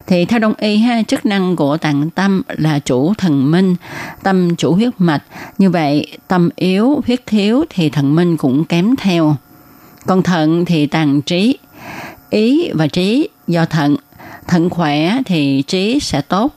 [0.08, 3.76] Thì theo đông y ha, chức năng của tạng tâm là chủ thần minh,
[4.24, 5.24] tâm chủ huyết mạch.
[5.58, 9.36] Như vậy, tâm yếu, huyết thiếu thì thần minh cũng kém theo.
[10.06, 11.58] Còn thận thì tàng trí,
[12.30, 13.96] ý và trí do thận.
[14.48, 16.56] Thận khỏe thì trí sẽ tốt.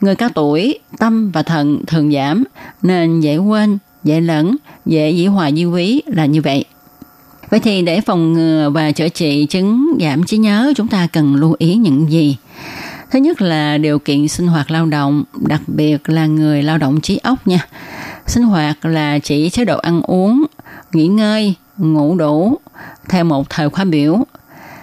[0.00, 2.44] Người cao tuổi, tâm và thận thường giảm
[2.82, 6.64] nên dễ quên, dễ lẫn, dễ dĩ hòa di quý là như vậy.
[7.50, 11.34] Vậy thì để phòng ngừa và chữa trị chứng giảm trí nhớ chúng ta cần
[11.34, 12.36] lưu ý những gì?
[13.10, 17.00] Thứ nhất là điều kiện sinh hoạt lao động, đặc biệt là người lao động
[17.00, 17.66] trí óc nha.
[18.26, 20.44] Sinh hoạt là chỉ chế độ ăn uống,
[20.92, 22.58] nghỉ ngơi, ngủ đủ
[23.08, 24.24] theo một thời khóa biểu.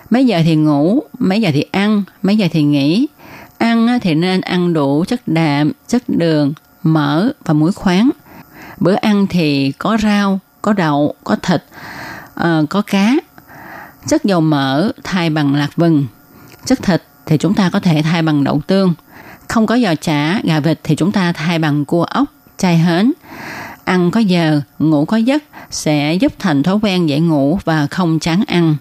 [0.09, 3.07] Mấy giờ thì ngủ, mấy giờ thì ăn, mấy giờ thì nghỉ.
[3.57, 6.53] Ăn thì nên ăn đủ chất đạm, chất đường,
[6.83, 8.09] mỡ và muối khoáng–
[8.83, 11.63] bữa ăn thì có rau có đậu có thịt
[12.39, 13.13] uh, có cá.
[14.07, 16.05] Chất dầu mỡ thay bằng lạc vừng.
[16.65, 18.93] Chất thịt thì chúng ta có thể thay bằng đậu tương.
[19.47, 22.25] Không có giò chả gà vịt thì chúng ta thay bằng cua ốc
[22.57, 23.13] chai hến.
[23.85, 28.19] Ăn có giờ ngủ có giấc sẽ giúp thành thói quen dễ ngủ và không
[28.19, 28.75] chán ăn.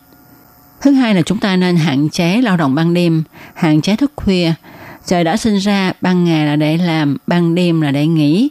[0.81, 3.23] Thứ hai là chúng ta nên hạn chế lao động ban đêm
[3.55, 4.53] hạn chế thức khuya.
[5.07, 8.51] Trời đã sinh ra ban ngày là để làm ban đêm là để nghỉ.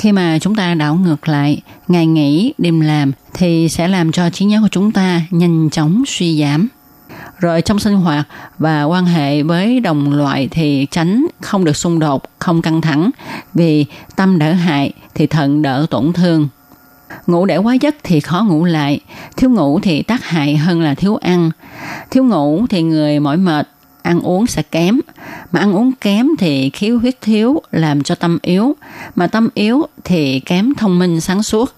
[0.00, 4.30] Khi mà chúng ta đảo ngược lại, ngày nghỉ, đêm làm thì sẽ làm cho
[4.30, 6.68] trí nhớ của chúng ta nhanh chóng suy giảm.
[7.38, 8.28] Rồi trong sinh hoạt
[8.58, 13.10] và quan hệ với đồng loại thì tránh không được xung đột, không căng thẳng
[13.54, 13.86] vì
[14.16, 16.48] tâm đỡ hại thì thận đỡ tổn thương.
[17.26, 19.00] Ngủ để quá giấc thì khó ngủ lại,
[19.36, 21.50] thiếu ngủ thì tác hại hơn là thiếu ăn.
[22.10, 23.68] Thiếu ngủ thì người mỏi mệt,
[24.02, 25.00] ăn uống sẽ kém.
[25.52, 28.76] Mà ăn uống kém thì khiếu huyết thiếu làm cho tâm yếu.
[29.14, 31.74] Mà tâm yếu thì kém thông minh sáng suốt.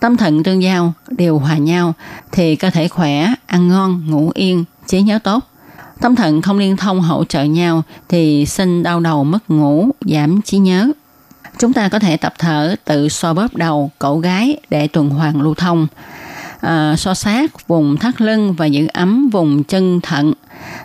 [0.00, 1.94] Tâm thận tương giao, đều hòa nhau
[2.32, 5.44] thì cơ thể khỏe, ăn ngon, ngủ yên, trí nhớ tốt.
[6.00, 10.42] Tâm thận không liên thông hỗ trợ nhau thì sinh đau đầu mất ngủ, giảm
[10.42, 10.90] trí nhớ.
[11.58, 15.40] Chúng ta có thể tập thở tự so bóp đầu, cổ gái để tuần hoàn
[15.42, 15.86] lưu thông.
[16.60, 20.32] À, so sát vùng thắt lưng và giữ ấm vùng chân thận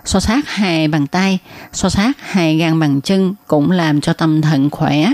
[0.05, 1.39] so sát hai bàn tay,
[1.73, 5.11] so sát hai gan bàn chân cũng làm cho tâm thận khỏe.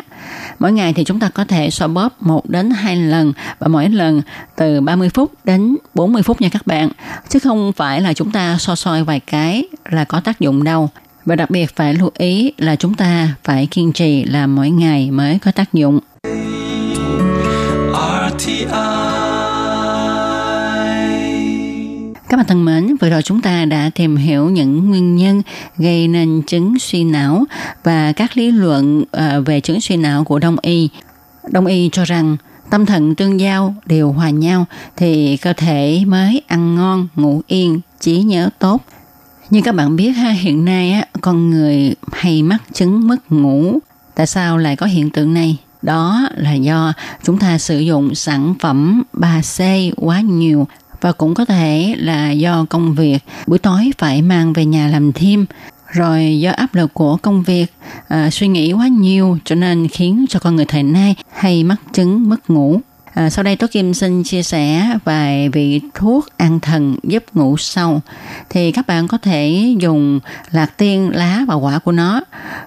[0.60, 3.90] Mỗi ngày thì chúng ta có thể so bóp 1 đến 2 lần và mỗi
[3.90, 4.22] lần
[4.56, 6.90] từ 30 phút đến 40 phút nha các bạn.
[7.30, 10.90] Chứ không phải là chúng ta so soi vài cái là có tác dụng đâu.
[11.26, 15.12] Và đặc biệt phải lưu ý là chúng ta phải kiên trì làm mỗi ngày
[15.12, 16.00] mới có tác dụng.
[22.30, 25.42] Các bạn thân mến, vừa rồi chúng ta đã tìm hiểu những nguyên nhân
[25.78, 27.44] gây nên chứng suy não
[27.84, 30.90] và các lý luận ờ, về chứng suy não của Đông y.
[31.52, 32.38] Đông y cho rằng
[32.70, 34.66] tâm thần tương giao đều hòa nhau
[34.98, 38.82] thì cơ thể mới ăn ngon, ngủ yên, trí nhớ tốt.
[39.50, 43.80] Như các bạn biết ha, hiện nay á, con người hay mắc chứng mất ngủ.
[44.16, 45.58] Tại sao lại có hiện tượng này?
[45.82, 50.68] Đó là do chúng ta sử dụng sản phẩm 3C quá nhiều
[51.02, 55.12] và cũng có thể là do công việc buổi tối phải mang về nhà làm
[55.14, 55.46] thêm
[55.88, 57.74] rồi do áp lực của công việc
[58.08, 61.82] à, suy nghĩ quá nhiều cho nên khiến cho con người thời nay hay mắc
[61.94, 62.82] chứng mất ngủ
[63.18, 67.58] À, sau đây Tố Kim xin chia sẻ vài vị thuốc an thần giúp ngủ
[67.58, 68.02] sâu.
[68.50, 70.20] Thì các bạn có thể dùng
[70.52, 72.22] lạc tiên, lá và quả của nó.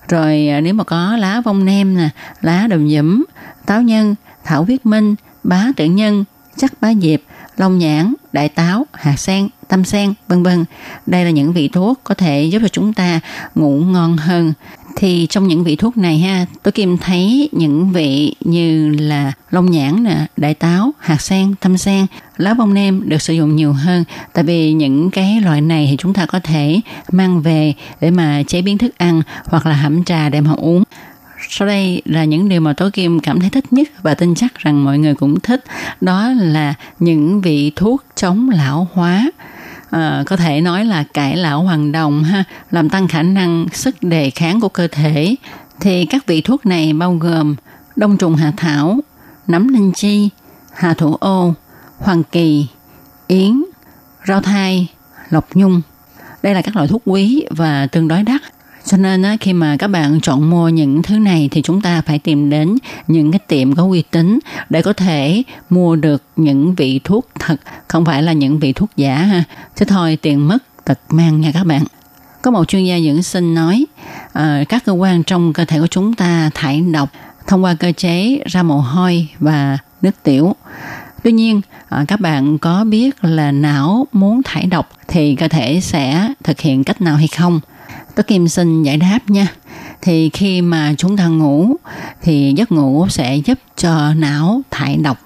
[0.08, 2.08] Rồi à, nếu mà có lá vong nem, nè,
[2.40, 3.24] lá đồng dẫm,
[3.66, 4.14] táo nhân,
[4.44, 5.14] thảo viết minh,
[5.44, 6.24] bá tử nhân,
[6.56, 7.20] chắc bá diệp,
[7.60, 10.64] long nhãn, đại táo, hạt sen, tâm sen, vân vân.
[11.06, 13.20] Đây là những vị thuốc có thể giúp cho chúng ta
[13.54, 14.52] ngủ ngon hơn.
[14.96, 19.70] Thì trong những vị thuốc này ha, tôi tìm thấy những vị như là long
[19.70, 22.06] nhãn nè, đại táo, hạt sen, tâm sen,
[22.36, 24.04] lá bông nem được sử dụng nhiều hơn.
[24.32, 26.80] Tại vì những cái loại này thì chúng ta có thể
[27.12, 30.84] mang về để mà chế biến thức ăn hoặc là hẩm trà để mà uống.
[31.48, 34.54] Sau đây là những điều mà Tố Kim cảm thấy thích nhất và tin chắc
[34.58, 35.64] rằng mọi người cũng thích.
[36.00, 39.30] Đó là những vị thuốc chống lão hóa.
[39.90, 44.02] À, có thể nói là cải lão hoàng đồng ha, làm tăng khả năng sức
[44.02, 45.34] đề kháng của cơ thể.
[45.80, 47.56] Thì các vị thuốc này bao gồm
[47.96, 49.00] đông trùng hạ thảo,
[49.46, 50.28] nấm linh chi,
[50.74, 51.54] hà thủ ô,
[51.98, 52.66] hoàng kỳ,
[53.26, 53.62] yến,
[54.26, 54.86] rau thai,
[55.30, 55.82] lộc nhung.
[56.42, 58.39] Đây là các loại thuốc quý và tương đối đắt
[58.84, 62.02] cho nên á, khi mà các bạn chọn mua những thứ này thì chúng ta
[62.06, 62.76] phải tìm đến
[63.06, 64.38] những cái tiệm có uy tín
[64.70, 67.56] để có thể mua được những vị thuốc thật,
[67.88, 69.44] không phải là những vị thuốc giả ha.
[69.76, 71.84] Chứ thôi tiền mất tật mang nha các bạn.
[72.42, 73.84] Có một chuyên gia dưỡng sinh nói
[74.32, 77.10] à, các cơ quan trong cơ thể của chúng ta thải độc
[77.46, 80.56] thông qua cơ chế ra mồ hôi và nước tiểu.
[81.22, 85.80] Tuy nhiên, ờ, các bạn có biết là não muốn thải độc thì cơ thể
[85.82, 87.60] sẽ thực hiện cách nào hay không?
[88.14, 89.46] Tố Kim xin giải đáp nha.
[90.02, 91.76] Thì khi mà chúng ta ngủ
[92.22, 95.18] thì giấc ngủ sẽ giúp cho não thải độc.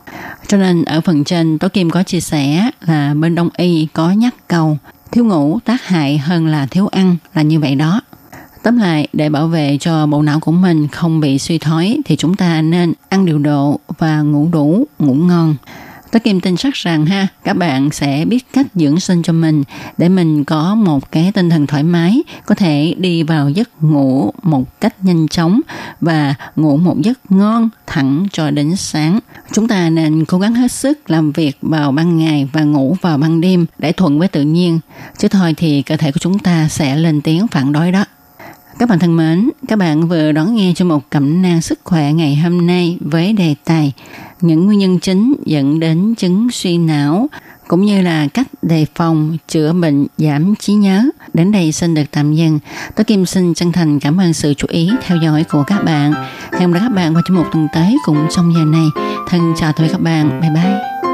[0.47, 4.11] Cho nên ở phần trên Tố Kim có chia sẻ là bên Đông Y có
[4.11, 4.79] nhắc câu
[5.13, 8.01] thiếu ngủ tác hại hơn là thiếu ăn là như vậy đó.
[8.63, 12.17] Tóm lại, để bảo vệ cho bộ não của mình không bị suy thoái thì
[12.17, 15.57] chúng ta nên ăn điều độ và ngủ đủ, ngủ ngon.
[16.15, 19.63] Tôi Kim tin chắc rằng ha, các bạn sẽ biết cách dưỡng sinh cho mình
[19.99, 24.33] để mình có một cái tinh thần thoải mái, có thể đi vào giấc ngủ
[24.43, 25.61] một cách nhanh chóng
[26.01, 29.19] và ngủ một giấc ngon thẳng cho đến sáng.
[29.53, 33.19] Chúng ta nên cố gắng hết sức làm việc vào ban ngày và ngủ vào
[33.19, 34.81] ban đêm để thuận với tự nhiên.
[35.19, 38.05] Chứ thôi thì cơ thể của chúng ta sẽ lên tiếng phản đối đó.
[38.79, 42.13] Các bạn thân mến, các bạn vừa đón nghe cho một cẩm nang sức khỏe
[42.13, 43.93] ngày hôm nay với đề tài
[44.45, 47.29] những nguyên nhân chính dẫn đến chứng suy não,
[47.69, 51.05] cũng như là cách đề phòng, chữa bệnh, giảm trí nhớ.
[51.35, 52.59] Đến đây xin được tạm dừng.
[52.97, 56.13] Tôi Kim xin chân thành cảm ơn sự chú ý, theo dõi của các bạn.
[56.59, 58.87] Hẹn gặp các bạn vào trong một tuần tới cũng trong giờ này.
[59.29, 60.41] Thân chào tạm biệt các bạn.
[60.41, 61.14] Bye bye.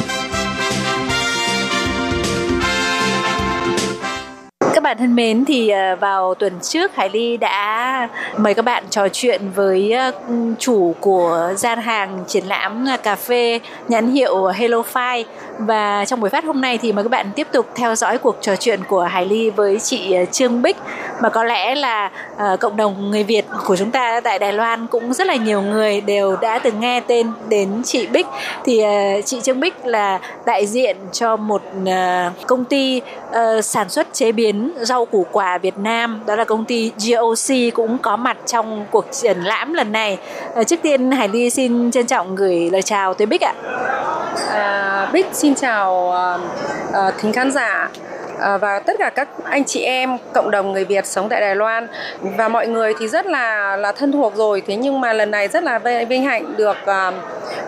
[5.11, 9.41] Thân mến, thì ờ, vào tuần trước Hải Ly đã mời các bạn trò chuyện
[9.55, 10.11] với ờ,
[10.59, 15.23] chủ của gian hàng triển lãm ờ, cà phê nhãn hiệu Hello Fi
[15.57, 18.37] và trong buổi phát hôm nay thì mời các bạn tiếp tục theo dõi cuộc
[18.41, 20.77] trò chuyện của Hải Ly với chị Trương Bích
[21.21, 24.87] mà có lẽ là uh, cộng đồng người Việt của chúng ta tại Đài Loan
[24.87, 28.25] cũng rất là nhiều người đều đã từng nghe tên đến chị Bích.
[28.63, 28.83] Thì
[29.19, 34.13] uh, chị Trương Bích là đại diện cho một uh, công ty uh, sản xuất
[34.13, 36.21] chế biến rau củ quả Việt Nam.
[36.25, 40.17] Đó là công ty GOC cũng có mặt trong cuộc triển lãm lần này.
[40.59, 43.53] Uh, trước tiên Hải Ly xin trân trọng gửi lời chào tới Bích ạ.
[44.49, 46.41] À, Bích xin chào uh,
[46.89, 47.89] uh, thính khán giả.
[48.41, 51.55] Ờ, và tất cả các anh chị em, cộng đồng người Việt sống tại Đài
[51.55, 51.87] Loan.
[52.21, 54.61] Và mọi người thì rất là là thân thuộc rồi.
[54.67, 55.79] Thế nhưng mà lần này rất là
[56.09, 57.11] vinh hạnh được ờ,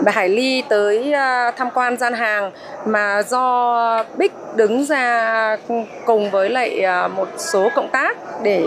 [0.01, 2.51] bà Hải Ly tới ờ, tham quan gian hàng
[2.85, 5.57] mà do Bích đứng ra
[6.05, 6.81] cùng với lại
[7.15, 8.63] một số cộng tác để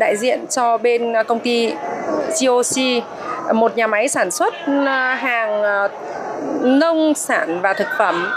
[0.00, 1.72] đại diện cho bên công ty
[2.40, 3.04] GOC
[3.54, 4.54] một nhà máy sản xuất
[5.18, 5.62] hàng
[6.60, 8.32] nông sản và thực phẩm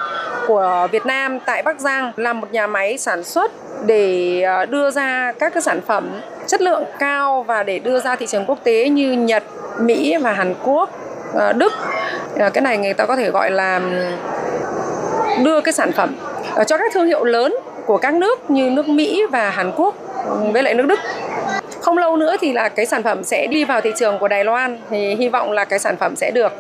[0.48, 3.52] của Việt Nam tại Bắc Giang là một nhà máy sản xuất
[3.86, 8.16] để ờ, đưa ra các cái sản phẩm chất lượng cao và để đưa ra
[8.16, 9.44] thị trường quốc tế như Nhật,
[9.80, 10.90] Mỹ và Hàn Quốc,
[11.34, 11.74] ờ, Đức.
[12.40, 13.82] Ờ, cái này người ta có thể gọi là
[15.44, 16.16] đưa cái sản phẩm
[16.68, 19.96] cho các thương hiệu lớn của các nước như nước Mỹ và Hàn Quốc
[20.54, 21.00] với lại nước Đức
[21.86, 24.44] không lâu nữa thì là cái sản phẩm sẽ đi vào thị trường của Đài
[24.44, 24.78] Loan.
[24.90, 26.52] Thì hy vọng là cái sản phẩm sẽ được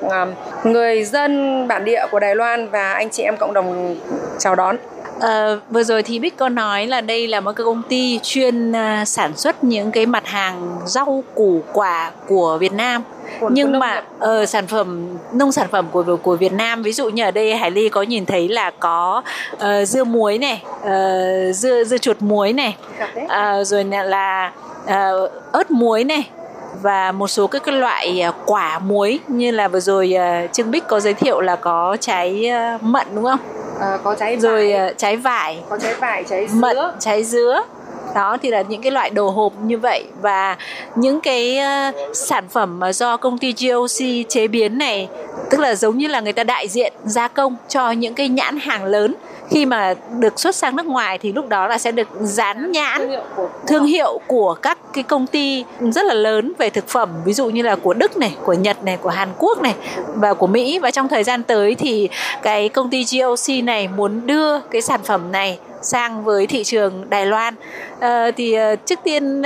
[0.63, 3.95] người dân bản địa của Đài Loan và anh chị em cộng đồng
[4.39, 4.78] chào đón.
[5.21, 8.71] À, vừa rồi thì Bích có nói là đây là một cái công ty chuyên
[8.71, 13.03] uh, sản xuất những cái mặt hàng rau củ quả của Việt Nam.
[13.39, 16.91] Của, nhưng của mà uh, sản phẩm nông sản phẩm của của Việt Nam ví
[16.91, 19.23] dụ như ở đây Hải Ly có nhìn thấy là có
[19.53, 22.76] uh, dưa muối này uh, dưa dưa chuột muối này.
[23.23, 24.51] Uh, rồi là
[24.86, 26.30] uh, ớt muối này
[26.82, 30.88] và một số các cái loại quả muối như là vừa rồi uh, Trương Bích
[30.88, 33.40] có giới thiệu là có trái uh, mận đúng không?
[33.80, 34.94] À, có trái rồi vải.
[34.98, 37.62] trái vải, có trái vải, trái dứa, mận, trái dứa
[38.16, 40.03] đó thì là những cái loại đồ hộp như vậy.
[40.22, 40.57] Và
[40.95, 41.59] những cái
[41.89, 45.07] uh, sản phẩm mà do công ty GOC chế biến này
[45.49, 48.59] tức là giống như là người ta đại diện gia công cho những cái nhãn
[48.59, 49.16] hàng lớn
[49.49, 53.01] khi mà được xuất sang nước ngoài thì lúc đó là sẽ được dán nhãn
[53.01, 56.88] thương hiệu của, thương hiệu của các cái công ty rất là lớn về thực
[56.88, 59.76] phẩm ví dụ như là của Đức này, của Nhật này, của Hàn Quốc này
[60.16, 60.80] và của Mỹ.
[60.80, 62.09] Và trong thời gian tới thì
[62.43, 67.10] cái công ty GOC này muốn đưa cái sản phẩm này sang với thị trường
[67.10, 67.56] Đài Loan.
[68.00, 69.42] À, thì ờ, trước tiên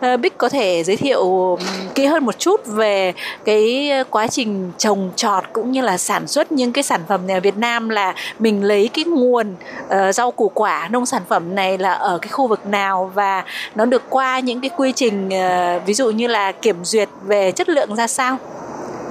[0.00, 1.58] ờ, Bích có thể giới thiệu
[1.94, 3.12] kỹ hơn một chút về
[3.44, 7.34] cái quá trình trồng trọt cũng như là sản xuất những cái sản phẩm này
[7.34, 9.54] ở Việt Nam là mình lấy cái nguồn
[9.86, 13.44] uh, rau củ quả nông sản phẩm này là ở cái khu vực nào và
[13.74, 17.52] nó được qua những cái quy trình uh, ví dụ như là kiểm duyệt về
[17.52, 18.36] chất lượng ra sao?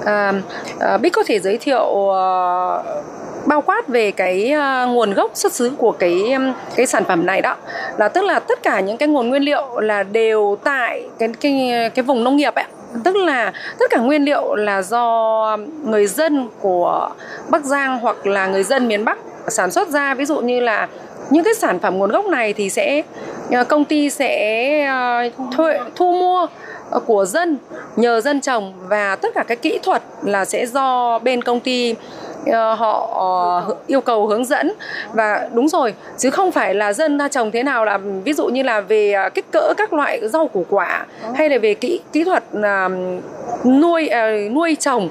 [0.05, 0.33] À,
[0.79, 2.85] à, Bích có thể giới thiệu uh,
[3.47, 6.35] bao quát về cái ờ, nguồn gốc xuất xứ của cái
[6.75, 7.55] cái sản phẩm này đó.
[7.97, 11.71] Là tức là tất cả những cái nguồn nguyên liệu là đều tại cái cái
[11.95, 12.65] cái vùng nông nghiệp ấy.
[13.03, 17.09] Tức là tất cả nguyên liệu là do người dân của
[17.49, 19.17] Bắc Giang hoặc là người dân miền Bắc
[19.47, 20.13] sản xuất ra.
[20.13, 20.87] Ví dụ như là
[21.29, 23.01] những cái sản phẩm nguồn gốc này thì sẽ
[23.51, 26.47] ờ, công ty sẽ ờ, thuê, thu mua
[27.05, 27.57] của dân
[27.95, 28.73] nhờ dân trồng.
[28.87, 31.95] Và tất cả các kỹ thuật là sẽ do bên công ty
[32.51, 34.73] họ yêu cầu hướng dẫn.
[35.13, 38.47] Và đúng rồi chứ không phải là dân ta trồng thế nào là ví dụ
[38.47, 42.23] như là về kích cỡ các loại rau củ quả hay là về kỹ kỹ
[42.23, 42.43] thuật
[43.63, 44.09] nuôi
[44.51, 45.09] nuôi trồng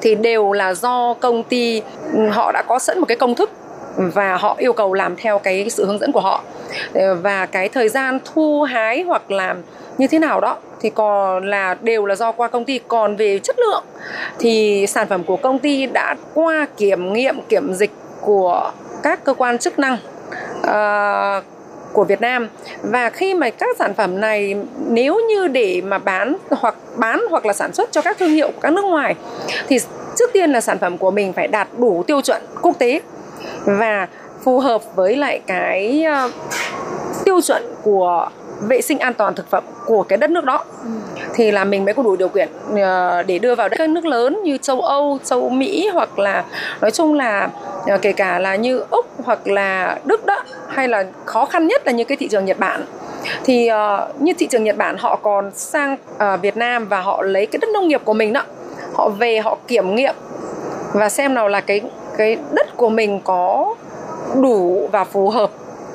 [0.00, 1.82] thì đều là do công ty
[2.30, 3.50] họ đã có sẵn một cái công thức
[3.98, 6.42] và họ yêu cầu làm theo cái sự hướng dẫn của họ.
[6.94, 9.54] Ờ, và cái thời gian thu hái hoặc là
[9.98, 12.80] như thế nào đó thì còn là đều là do qua công ty.
[12.88, 13.84] Còn về chất lượng
[14.38, 17.90] thì sản phẩm của công ty đã qua kiểm nghiệm kiểm dịch
[18.20, 18.72] của
[19.02, 19.96] các cơ quan chức năng
[20.58, 21.44] uh,
[21.92, 22.48] của Việt Nam.
[22.82, 24.56] Và khi mà các sản phẩm này
[24.88, 28.46] nếu như để mà bán hoặc bán hoặc là sản xuất cho các thương hiệu
[28.46, 29.14] của các nước ngoài
[29.68, 29.78] thì
[30.16, 33.00] trước tiên là sản phẩm của mình phải đạt đủ tiêu chuẩn quốc tế
[33.64, 34.08] và
[34.42, 36.04] phù hợp với lại cái
[37.24, 38.28] tiêu chuẩn của
[38.68, 40.64] vệ sinh an toàn thực phẩm của cái đất nước đó.
[41.34, 44.40] Thì là mình mới có đủ điều kiện ờ, để đưa vào các nước lớn
[44.44, 46.44] như châu Âu, châu Mỹ hoặc là
[46.80, 47.48] nói chung là
[47.86, 51.86] ờ, kể cả là như Úc hoặc là Đức đó hay là khó khăn nhất
[51.86, 52.84] là như cái thị trường Nhật Bản.
[53.44, 57.22] Thì ờ, như thị trường Nhật Bản họ còn sang ờ, Việt Nam và họ
[57.22, 58.42] lấy cái đất nông nghiệp của mình đó.
[58.94, 60.14] Họ về họ kiểm nghiệm
[60.92, 61.80] và xem nào là cái
[62.18, 63.74] cái đất của mình có
[64.42, 65.50] đủ và phù hợp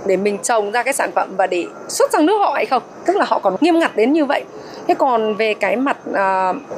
[0.05, 2.83] để mình trồng ra cái sản phẩm và để xuất sang nước họ hay không?
[3.05, 4.43] Tức là họ còn nghiêm ngặt đến như vậy.
[4.87, 6.15] Thế còn về cái mặt uh,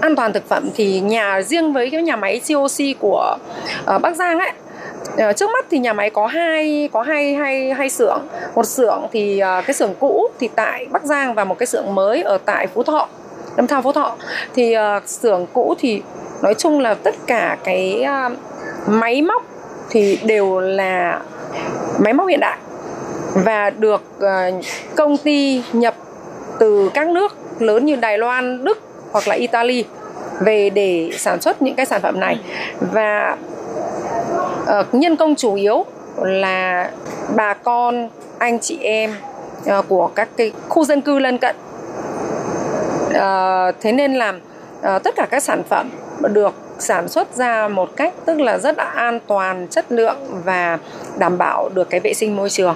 [0.01, 3.37] an toàn thực phẩm thì nhà riêng với cái nhà máy COC của
[3.95, 4.51] uh, Bắc Giang ấy
[5.17, 8.27] à, trước mắt thì nhà máy có hai có hai hai hai xưởng.
[8.55, 12.21] Một xưởng thì cái xưởng cũ thì tại Bắc Giang và một cái xưởng mới
[12.21, 13.07] ở tại Phú Thọ
[13.57, 14.15] Lâm Thao Phú Thọ.
[14.55, 14.75] Thì
[15.05, 16.01] xưởng cũ thì
[16.41, 18.05] nói chung là tất cả cái
[18.87, 19.43] máy móc
[19.89, 21.19] thì đều là
[21.99, 22.57] máy móc hiện đại
[23.35, 24.51] và được ờ,
[24.95, 25.95] công ty nhập
[26.59, 28.79] từ các nước lớn như Đài Loan, Đức
[29.11, 29.85] hoặc là Italy
[30.39, 32.39] về để sản xuất những cái sản phẩm này.
[32.79, 33.37] Và
[34.65, 35.85] ờ, nhân công chủ yếu
[36.21, 36.89] là
[37.35, 39.15] bà con anh chị em
[39.65, 41.55] ờ, của các cái khu dân cư lân cận.
[43.81, 44.33] Thế nên là
[44.81, 45.89] tất cả các sản phẩm
[46.33, 50.77] được sản xuất ra một cách tức là rất là an toàn chất lượng và
[51.17, 52.75] đảm bảo được cái vệ sinh môi trường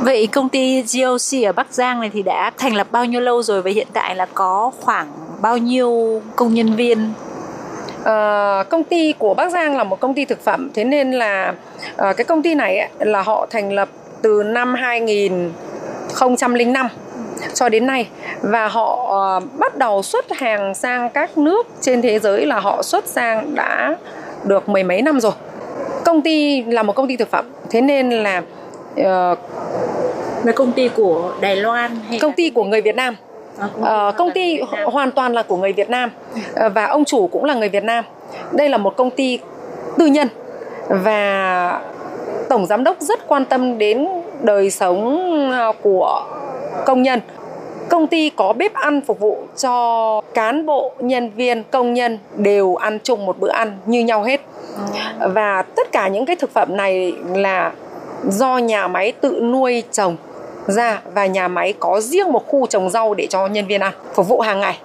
[0.00, 3.42] Vậy công ty GOC ở Bắc Giang này thì đã thành lập bao nhiêu lâu
[3.42, 7.12] rồi và hiện tại là có khoảng bao nhiêu công nhân viên?
[8.04, 11.54] Ờ, công ty của Bắc Giang là một công ty thực phẩm thế nên là
[11.96, 13.88] ờ, cái công ty này ấy, là họ thành lập
[14.22, 16.88] từ năm 2005
[17.54, 18.08] cho đến nay.
[18.42, 22.82] Và họ ờ, bắt đầu xuất hàng sang các nước trên thế giới là họ
[22.82, 23.96] xuất sang đã
[24.44, 25.32] được mười mấy năm rồi.
[26.04, 28.42] Công ty là một công ty thực phẩm thế nên là
[28.96, 29.36] ờ,
[30.44, 33.16] Là công ty của Đài Loan hay công ty của người Việt Nam.
[33.80, 36.10] Ờ, công ty hoàn toàn là của người Việt Nam.
[36.74, 38.04] Và ông chủ cũng là người Việt Nam.
[38.52, 39.38] Đây là một công ty
[39.98, 40.28] tư nhân.
[40.88, 41.80] Và
[42.48, 44.08] tổng giám đốc rất quan tâm đến
[44.40, 45.28] đời sống
[45.82, 46.26] của
[46.86, 47.20] công nhân.
[47.88, 52.74] Công ty có bếp ăn phục vụ cho cán bộ, nhân viên, công nhân đều
[52.74, 54.40] ăn chung một bữa ăn như nhau hết.
[55.20, 57.72] Và tất cả những cái thực phẩm này là
[58.28, 60.16] do nhà máy tự nuôi trồng
[60.66, 63.92] ra và nhà máy có riêng một khu trồng rau để cho nhân viên ăn
[64.14, 64.78] phục vụ hàng ngày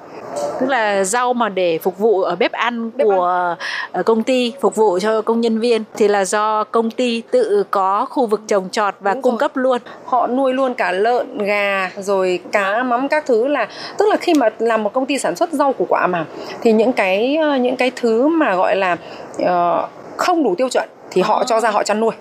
[0.59, 3.55] tức là rau mà để phục vụ ở bếp ăn của
[3.91, 7.63] ờ, công ty phục vụ cho công nhân viên thì là do công ty tự
[7.71, 9.81] có khu vực trồng trọt và cung cấp luôn.
[10.05, 13.67] họ nuôi luôn cả lợn gà rồi cá mắm các thứ là
[13.97, 16.25] tức là khi mà làm một công ty sản xuất rau củ quả mà
[16.61, 18.97] thì những cái ờ, những cái thứ mà gọi là
[19.45, 22.11] ờ, không đủ tiêu chuẩn thì họ cho ra họ chăn nuôi.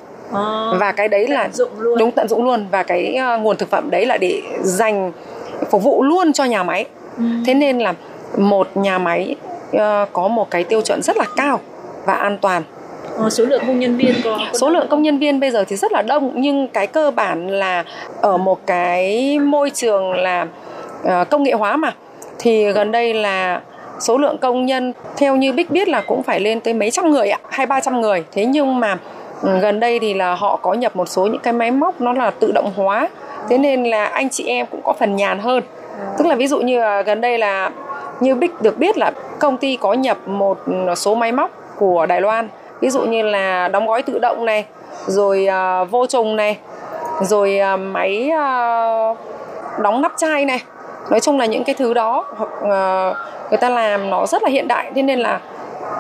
[0.79, 1.99] Và cái đấy là dụng luôn.
[1.99, 2.67] đúng tận dụng luôn.
[2.71, 5.13] Và cái ờ, nguồn thực phẩm đấy là để dành
[5.71, 6.87] phục vụ luôn cho nhà máy
[7.47, 7.95] thế nên là
[8.37, 9.35] một nhà máy
[9.73, 11.61] ờ, có một cái tiêu chuẩn rất là cao
[12.07, 12.63] và an toàn.
[13.17, 15.77] Ờ, số lượng công nhân viên có, số lượng công nhân viên bây giờ thì
[15.77, 17.85] rất là đông nhưng cái cơ bản là
[18.21, 20.47] ở một cái môi trường là
[21.05, 21.93] ờ, công nghệ hóa mà.
[22.39, 23.61] Thì gần đây là
[24.01, 27.11] số lượng công nhân theo như Bích biết là cũng phải lên tới mấy trăm
[27.11, 28.25] người ạ hai ba trăm người.
[28.33, 28.99] Thế nhưng mà
[29.43, 32.13] ừ, gần đây thì là họ có nhập một số những cái máy móc nó
[32.13, 33.09] là tự động hóa.
[33.49, 35.63] Thế nên là anh chị em cũng có phần nhàn hơn
[36.19, 37.71] tức là ví dụ như gần đây là
[38.21, 40.59] như Bích được biết là công ty có nhập một
[40.97, 42.49] số máy móc của Đài Loan.
[42.81, 44.65] Ví dụ như là đóng gói tự động này,
[45.07, 46.59] rồi à, vô trùng này,
[47.21, 49.15] rồi à, máy à,
[49.79, 50.63] đóng nắp chai này.
[51.11, 52.51] Nói chung là những cái thứ đó, hoặc
[53.51, 54.91] người ta làm nó rất là hiện đại.
[54.95, 55.41] Thế nên là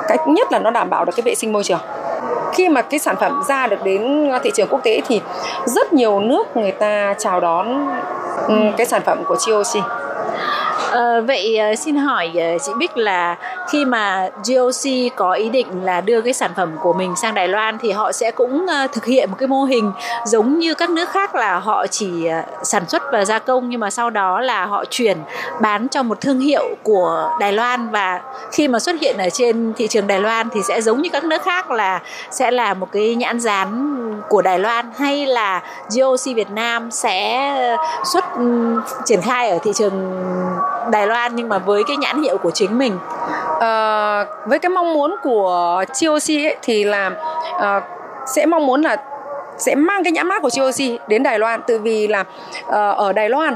[0.08, 1.80] cái nhất là nó đảm bảo được cái vệ sinh môi trường.
[2.52, 5.20] Khi mà cái sản phẩm ra được đến thị trường quốc tế thì
[5.64, 7.86] rất nhiều nước người ta chào đón
[8.48, 9.84] Ừ, cái sản phẩm của GOC
[10.92, 13.36] À, vậy ờ, xin hỏi ờ, chị Bích là
[13.70, 17.48] khi mà GOC có ý định là đưa cái sản phẩm của mình sang Đài
[17.48, 19.92] Loan thì họ sẽ cũng thực hiện một cái mô hình
[20.24, 22.28] giống như các nước khác là họ chỉ
[22.62, 25.18] sản xuất và gia công nhưng mà sau đó là họ chuyển
[25.60, 28.20] bán cho một thương hiệu của Đài Loan và
[28.52, 31.24] khi mà xuất hiện ở trên thị trường Đài Loan thì sẽ giống như các
[31.24, 33.92] nước khác là sẽ là một cái nhãn dán
[34.28, 35.62] của Đài Loan hay là
[35.96, 40.12] GOC Việt Nam sẽ xuất ừ, triển khai ở thị trường
[40.90, 42.98] Đài Loan nhưng mà với cái nhãn hiệu của chính mình.
[43.60, 47.10] à, với cái mong muốn của TOC ấy, thì là
[47.58, 47.80] à,
[48.26, 48.96] sẽ mong muốn là
[49.58, 51.62] sẽ mang cái nhãn mác của TOC đến Đài Loan.
[51.66, 52.24] Tự vì là
[52.70, 53.54] à, ở Đài Loan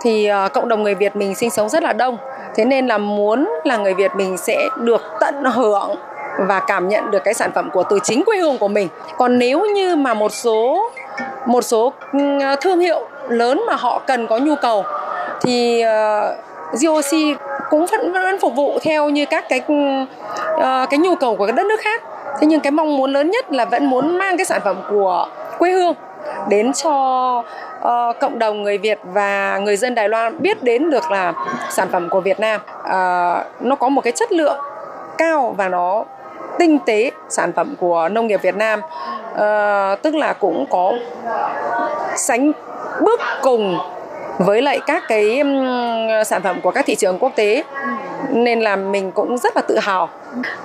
[0.00, 2.16] thì à, cộng đồng người Việt mình sinh sống rất là đông.
[2.54, 5.96] Thế nên là muốn là người Việt mình sẽ được tận hưởng
[6.38, 8.88] và cảm nhận được cái sản phẩm của từ chính quê hương của mình.
[9.18, 10.90] Còn nếu như mà một số
[11.46, 12.18] một số ừ,
[12.60, 14.84] thương hiệu lớn mà họ cần có nhu cầu
[15.40, 17.38] thì uh, GOC
[17.70, 21.54] cũng vẫn vẫn phục vụ theo như các cái uh, cái nhu cầu của các
[21.54, 22.02] đất nước khác.
[22.40, 25.26] Thế nhưng cái mong muốn lớn nhất là vẫn muốn mang cái sản phẩm của
[25.58, 25.94] quê hương
[26.48, 26.92] đến cho
[27.78, 31.32] uh, cộng đồng người Việt và người dân Đài Loan biết đến được là
[31.70, 34.58] sản phẩm của Việt Nam uh, nó có một cái chất lượng
[35.18, 36.04] cao và nó
[36.58, 38.80] tinh tế sản phẩm của nông nghiệp Việt Nam.
[39.32, 40.92] Uh, tức là cũng có
[42.16, 42.52] sánh
[43.00, 43.78] bước cùng
[44.38, 45.42] với lại các cái
[46.26, 47.64] sản phẩm của các thị trường quốc tế.
[48.30, 50.08] Nên là mình cũng rất là tự hào.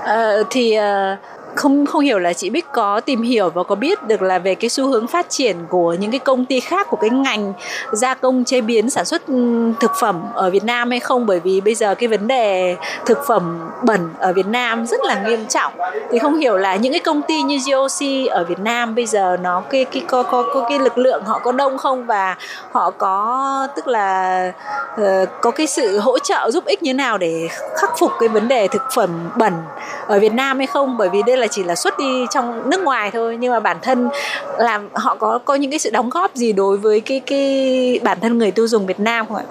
[0.03, 1.19] À, thì uh
[1.55, 4.55] không không hiểu là chị Bích có tìm hiểu và có biết được là về
[4.55, 7.53] cái xu hướng phát triển của những cái công ty khác của cái ngành
[7.91, 11.25] gia công chế biến sản xuất ừ, thực phẩm ở Việt Nam hay không?
[11.25, 12.75] Bởi vì bây giờ cái vấn đề
[13.05, 15.73] thực phẩm bẩn ở Việt Nam rất là nghiêm trọng.
[16.11, 19.37] Thì không hiểu là những cái công ty như GOC ở Việt Nam bây giờ
[19.41, 22.05] nó cái cái có có có cái lực lượng họ có đông không?
[22.05, 22.35] Và
[22.71, 24.51] họ có tức là
[25.01, 27.47] uh, có cái sự hỗ trợ giúp ích như nào để
[27.77, 29.53] khắc phục cái vấn đề thực phẩm bẩn
[30.07, 30.97] ở Việt Nam hay không?
[30.97, 33.59] Bởi vì đây là là chỉ là xuất đi trong nước ngoài thôi nhưng mà
[33.59, 34.09] bản thân
[34.57, 38.17] làm họ có có những cái sự đóng góp gì đối với cái cái bản
[38.21, 39.43] thân người tiêu dùng Việt Nam không ạ?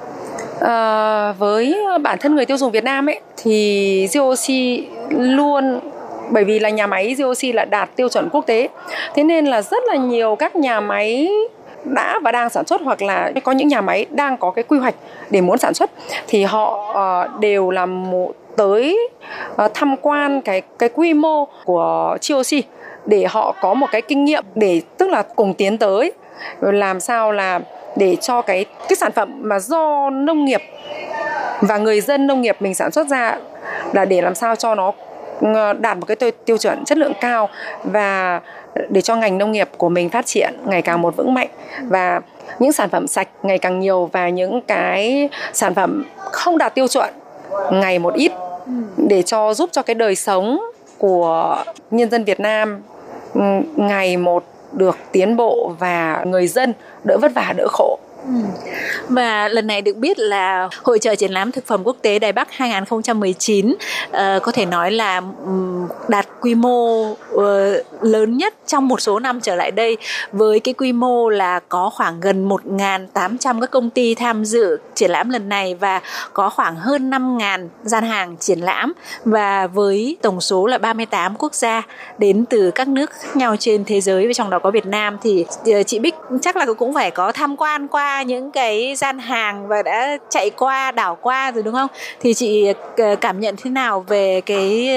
[0.60, 4.54] À, với bản thân người tiêu dùng Việt Nam ấy thì GOC
[5.10, 5.80] luôn
[6.30, 8.68] bởi vì là nhà máy GOC là đạt tiêu chuẩn quốc tế
[9.14, 11.28] thế nên là rất là nhiều các nhà máy
[11.84, 14.78] đã và đang sản xuất hoặc là có những nhà máy đang có cái quy
[14.78, 14.94] hoạch
[15.30, 15.90] để muốn sản xuất
[16.28, 19.08] thì họ ờ, đều là một tới
[19.56, 22.64] ờ, tham quan cái cái quy mô của GOC
[23.06, 26.12] để họ có một cái kinh nghiệm để, tức là cùng tiến tới.
[26.60, 27.60] Làm sao là
[27.96, 30.60] để cho cái cái sản phẩm mà do nông nghiệp
[31.60, 33.36] và người dân nông nghiệp mình sản xuất ra
[33.92, 34.92] là để làm sao cho nó
[35.54, 37.48] ờ, đạt một cái tiêu chuẩn chất lượng cao
[37.84, 38.40] và
[38.88, 41.48] để cho ngành nông nghiệp của mình phát triển ngày càng một vững mạnh.
[41.82, 42.20] Và
[42.58, 46.88] những sản phẩm sạch ngày càng nhiều và những cái sản phẩm không đạt tiêu
[46.88, 47.10] chuẩn
[47.72, 48.32] ngày một ít
[48.96, 50.60] để cho giúp cho cái đời sống
[50.98, 52.82] của nhân dân Việt Nam
[53.34, 53.40] ừ,
[53.76, 56.72] ngày một được tiến bộ và người dân
[57.04, 57.98] đỡ vất vả, đỡ khổ.
[58.26, 58.32] Ừ.
[59.08, 62.32] Và lần này được biết là Hội trợ triển lãm thực phẩm quốc tế Đài
[62.32, 63.76] Bắc 2019 uh,
[64.12, 67.42] ờ, có thể nói là um, đạt quy mô uh,
[68.00, 69.96] lớn nhất trong một số năm trở lại đây.
[70.32, 75.10] Với cái quy mô là có khoảng gần 1.800 các công ty tham dự triển
[75.10, 76.00] lãm lần này và
[76.32, 78.92] có khoảng hơn 5.000 gian hàng triển lãm.
[79.24, 81.82] Và với tổng số là 38 quốc gia
[82.18, 85.16] đến từ các nước khác nhau trên thế giới và trong đó có Việt Nam
[85.22, 89.18] thì uh, chị Bích chắc là cũng phải có tham quan qua những cái gian
[89.18, 91.90] hàng và đã chạy qua đảo qua rồi đúng không?
[92.20, 94.88] Thì chị ờ, cảm nhận thế nào về cái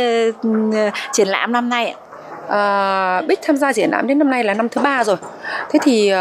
[0.73, 1.95] ờ, triển lãm năm nay ạ?
[2.47, 5.17] Ờ, à, Bích tham gia triển lãm đến năm nay là năm thứ ba rồi.
[5.71, 6.11] Thế thì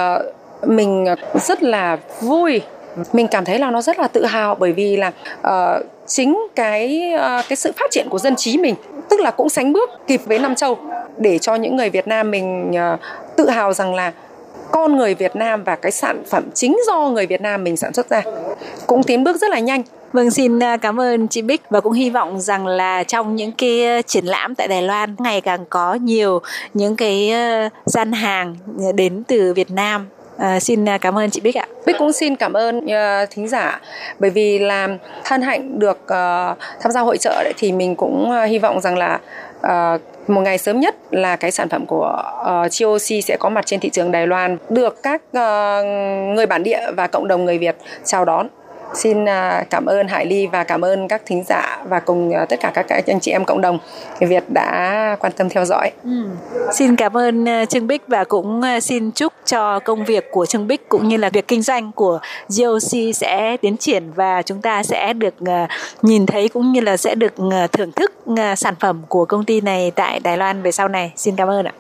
[0.67, 2.61] mình rất là vui.
[3.13, 7.13] Mình cảm thấy là nó rất là tự hào bởi vì là uh, chính cái
[7.15, 8.75] uh, cái sự phát triển của dân trí mình
[9.09, 10.79] tức là cũng sánh bước kịp với Nam Châu.
[11.19, 13.01] Để cho những người Việt Nam mình uh,
[13.37, 14.13] tự hào rằng là
[14.73, 17.93] con người Việt Nam và cái sản phẩm chính do người Việt Nam mình sản
[17.93, 18.23] xuất ra.
[18.87, 19.83] Cũng tiến bước rất là nhanh.
[20.13, 23.53] Vâng, xin à, cảm ơn chị Bích và cũng hy vọng rằng là trong những
[23.53, 26.41] cái triển lãm tại Đài Loan ngày càng có nhiều
[26.75, 28.57] những cái à, gian hàng
[28.95, 30.07] đến từ Việt Nam.
[30.39, 31.67] À, xin cảm ơn chị Bích ạ.
[31.87, 33.81] Bích cũng xin cảm ơn uh, thính giả.
[34.19, 34.89] Bởi vì là
[35.25, 38.81] thân hạnh được uh, tham gia hội trợ đấy, thì mình cũng uh, hy vọng
[38.81, 39.21] rằng là
[39.61, 43.49] uh, một ngày sớm nhất là cái sản phẩm của ờ, uh, GOC sẽ có
[43.49, 45.87] mặt trên thị trường Đài Loan được các uh,
[46.37, 48.49] người bản địa và cộng đồng người Việt chào đón
[48.95, 52.45] xin à, cảm ơn Hải Ly và cảm ơn các thính giả và cùng ờ,
[52.49, 53.79] tất cả các anh chị em cộng đồng
[54.21, 55.91] Việt đã quan tâm theo dõi.
[56.05, 56.11] Ừ.
[56.73, 60.89] Xin cảm ơn Trương Bích và cũng xin chúc cho công việc của Trương Bích
[60.89, 62.19] cũng như là việc kinh doanh của
[62.49, 65.67] GOC sẽ tiến triển và chúng ta sẽ được ờ,
[66.03, 69.45] nhìn thấy cũng như là sẽ được ờ, thưởng thức ờ, sản phẩm của công
[69.45, 71.13] ty này tại Đài Loan về sau này.
[71.17, 71.73] Xin cảm ơn ạ.